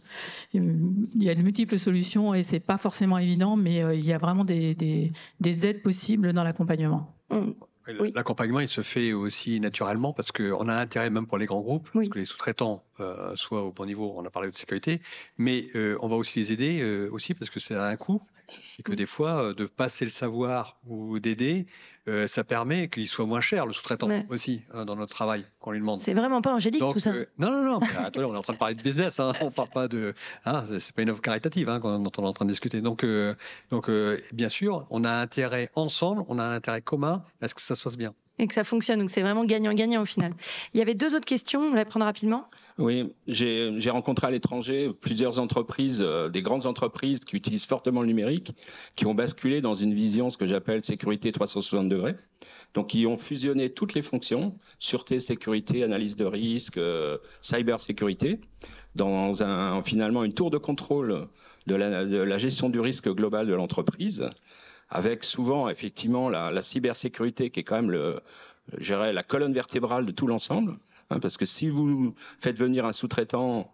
[0.54, 4.14] il y a de multiples solutions et c'est pas forcément évident, mais euh, il y
[4.14, 7.14] a vraiment des, des, aides possibles dans l'accompagnement.
[8.14, 11.90] L'accompagnement, il se fait aussi naturellement parce qu'on a intérêt, même pour les grands groupes,
[11.92, 12.84] que les sous-traitants
[13.36, 15.02] soient au bon niveau, on a parlé de sécurité,
[15.38, 15.68] mais
[16.02, 18.22] on va aussi les aider aussi parce que c'est un coût
[18.80, 18.96] et que mm.
[18.96, 21.68] des fois, de passer le savoir ou d'aider,
[22.08, 25.72] euh, ça permet qu'il soit moins cher, le sous-traitant aussi, hein, dans notre travail, qu'on
[25.72, 26.00] lui demande.
[26.00, 27.12] C'est vraiment pas angélique tout ça.
[27.12, 27.80] Euh, non, non, non.
[27.82, 29.20] on est en train de parler de business.
[29.20, 30.14] Hein, on parle pas de.
[30.46, 32.80] Hein, c'est pas une œuvre caritative hein, dont on est en train de discuter.
[32.82, 33.36] Donc, euh,
[33.72, 33.90] donc
[34.34, 37.76] bien sûr, on a intérêt ensemble, on a un intérêt commun à ce que ça
[37.76, 39.00] se passe bien et que ça fonctionne.
[39.00, 40.34] Donc c'est vraiment gagnant-gagnant au final.
[40.74, 42.46] Il y avait deux autres questions, on va les prendre rapidement.
[42.78, 48.08] Oui, j'ai rencontré à l'étranger plusieurs entreprises, euh, des grandes entreprises qui utilisent fortement le
[48.08, 48.54] numérique,
[48.96, 52.16] qui ont basculé dans une vision, ce que j'appelle sécurité 360 degrés.
[52.76, 58.42] Donc, qui ont fusionné toutes les fonctions, sûreté, sécurité, analyse de risque, euh, cyber sécurité,
[58.94, 59.34] dans
[59.84, 61.28] finalement une tour de contrôle
[61.66, 64.30] de la gestion du risque global de l'entreprise
[64.90, 68.22] avec souvent effectivement la, la, cybersécurité qui est quand même le,
[68.80, 70.78] la colonne vertébrale de tout l'ensemble.
[71.10, 73.74] Hein, parce que si vous faites venir un sous-traitant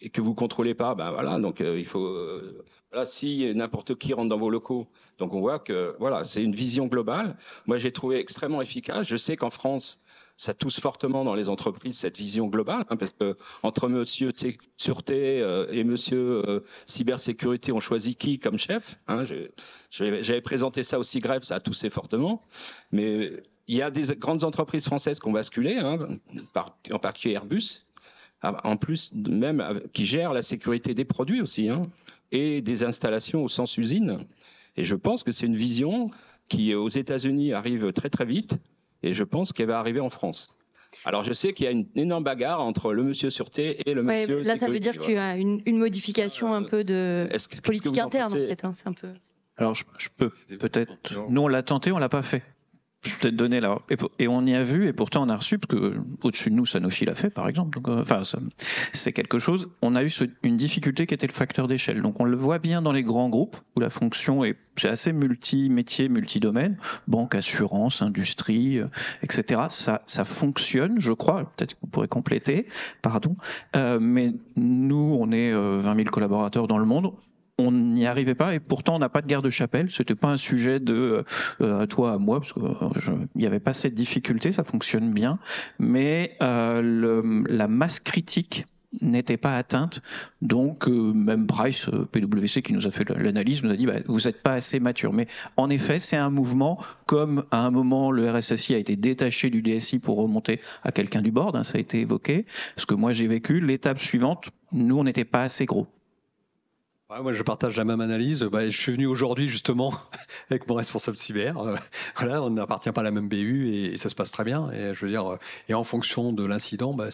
[0.00, 3.96] et que vous contrôlez pas, ben voilà, donc euh, il faut, euh, voilà, si n'importe
[3.96, 4.86] qui rentre dans vos locaux,
[5.18, 7.36] donc on voit que voilà, c'est une vision globale.
[7.66, 9.06] Moi, j'ai trouvé extrêmement efficace.
[9.06, 9.98] Je sais qu'en France,
[10.36, 14.32] ça touche fortement dans les entreprises cette vision globale, hein, parce que entre Monsieur
[14.76, 18.98] sûreté euh, et Monsieur cybersécurité, on choisit qui comme chef.
[19.06, 19.24] Hein,
[19.90, 22.42] J'avais présenté ça aussi grève, ça a toussé fortement,
[22.90, 25.98] mais il y a des grandes entreprises françaises qui ont basculé, hein,
[26.92, 27.86] en particulier Airbus,
[28.42, 31.84] ah, en plus même qui gèrent la sécurité des produits aussi, hein,
[32.30, 34.26] et des installations au sens usine.
[34.76, 36.10] Et je pense que c'est une vision
[36.48, 38.58] qui, aux États-Unis, arrive très très vite,
[39.04, 40.48] et je pense qu'elle va arriver en France.
[41.04, 44.02] Alors je sais qu'il y a une énorme bagarre entre le monsieur sûreté et le
[44.02, 44.42] ouais, monsieur.
[44.42, 47.28] Là, ça veut dire qu'il y a une, modification un peu de
[47.62, 48.64] politique interne, en, fait.
[48.64, 49.08] Hein, c'est un peu.
[49.56, 50.92] Alors je, je peux peut-être.
[51.28, 52.42] Nous on l'a tenté, on l'a pas fait
[53.10, 53.78] peut-être donner là.
[54.18, 56.66] Et, on y a vu, et pourtant on a reçu, parce que au-dessus de nous,
[56.66, 57.78] Sanofi l'a fait, par exemple.
[57.78, 58.22] Donc, euh, enfin,
[58.92, 59.70] c'est quelque chose.
[59.82, 60.10] On a eu
[60.42, 62.02] une difficulté qui était le facteur d'échelle.
[62.02, 66.08] Donc, on le voit bien dans les grands groupes où la fonction est assez multi-métier,
[66.08, 66.76] multi-domaine,
[67.06, 68.86] banque, assurance, industrie, euh,
[69.22, 69.62] etc.
[69.68, 71.50] Ça, ça fonctionne, je crois.
[71.56, 72.66] Peut-être que vous pourrez compléter,
[73.02, 73.36] pardon.
[73.76, 77.12] Euh, mais nous, on est 20 000 collaborateurs dans le monde
[77.58, 79.90] on n'y arrivait pas et pourtant on n'a pas de guerre de chapelle.
[79.90, 81.24] C'était pas un sujet de
[81.60, 82.62] euh, toi à moi parce qu'il
[83.34, 85.38] n'y avait pas cette difficulté, ça fonctionne bien.
[85.78, 88.66] Mais euh, le, la masse critique
[89.00, 90.02] n'était pas atteinte.
[90.40, 94.20] Donc, euh, même Price, PwC, qui nous a fait l'analyse, nous a dit bah, vous
[94.20, 95.12] n'êtes pas assez mature.
[95.12, 95.26] Mais
[95.56, 99.62] en effet, c'est un mouvement, comme à un moment le RSSI a été détaché du
[99.62, 102.46] DSI pour remonter à quelqu'un du board, hein, ça a été évoqué.
[102.76, 105.86] Ce que moi j'ai vécu, l'étape suivante, nous on n'était pas assez gros
[107.22, 108.42] moi, je partage la même analyse.
[108.42, 109.94] Bah, je suis venu aujourd'hui justement
[110.50, 111.58] avec mon responsable cyber.
[111.58, 111.76] Euh,
[112.16, 114.70] voilà, on n'appartient pas à la même BU et, ça se passe très bien.
[114.72, 115.38] Et je veux dire, euh,
[115.68, 117.08] et en fonction de l'incident, bah,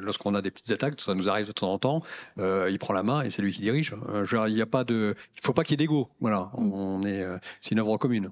[0.00, 2.02] lorsqu'on a des petites attaques, ça nous arrive de temps en temps,
[2.38, 3.94] euh, il prend la main et c'est lui qui dirige.
[4.46, 6.08] il n'y a pas de, il faut pas qu'il y ait d'ego.
[6.20, 7.24] Voilà, on est,
[7.60, 8.30] c'est une œuvre commune.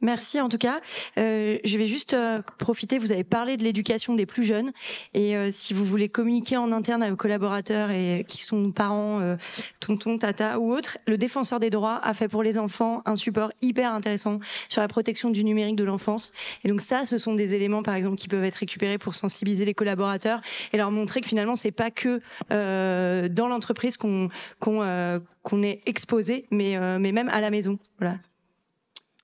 [0.00, 0.80] Merci en tout cas.
[1.18, 4.70] Euh, je vais juste euh, profiter, vous avez parlé de l'éducation des plus jeunes
[5.12, 9.18] et euh, si vous voulez communiquer en interne à vos collaborateurs et qui sont parents,
[9.20, 9.34] euh,
[9.80, 13.50] tonton, tata ou autres, le défenseur des droits a fait pour les enfants un support
[13.60, 14.38] hyper intéressant
[14.68, 16.32] sur la protection du numérique de l'enfance.
[16.62, 19.64] Et donc ça, ce sont des éléments par exemple qui peuvent être récupérés pour sensibiliser
[19.64, 20.42] les collaborateurs
[20.72, 22.20] et leur montrer que finalement c'est pas que
[22.50, 24.28] dans l'entreprise qu'on
[24.60, 27.78] qu'on qu'on est exposé, mais mais même à la maison.
[27.98, 28.18] Voilà.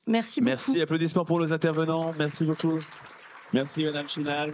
[0.07, 0.51] Merci beaucoup.
[0.51, 2.11] Merci, applaudissements pour nos intervenants.
[2.19, 2.79] Merci beaucoup.
[3.53, 4.53] Merci Madame Chinal.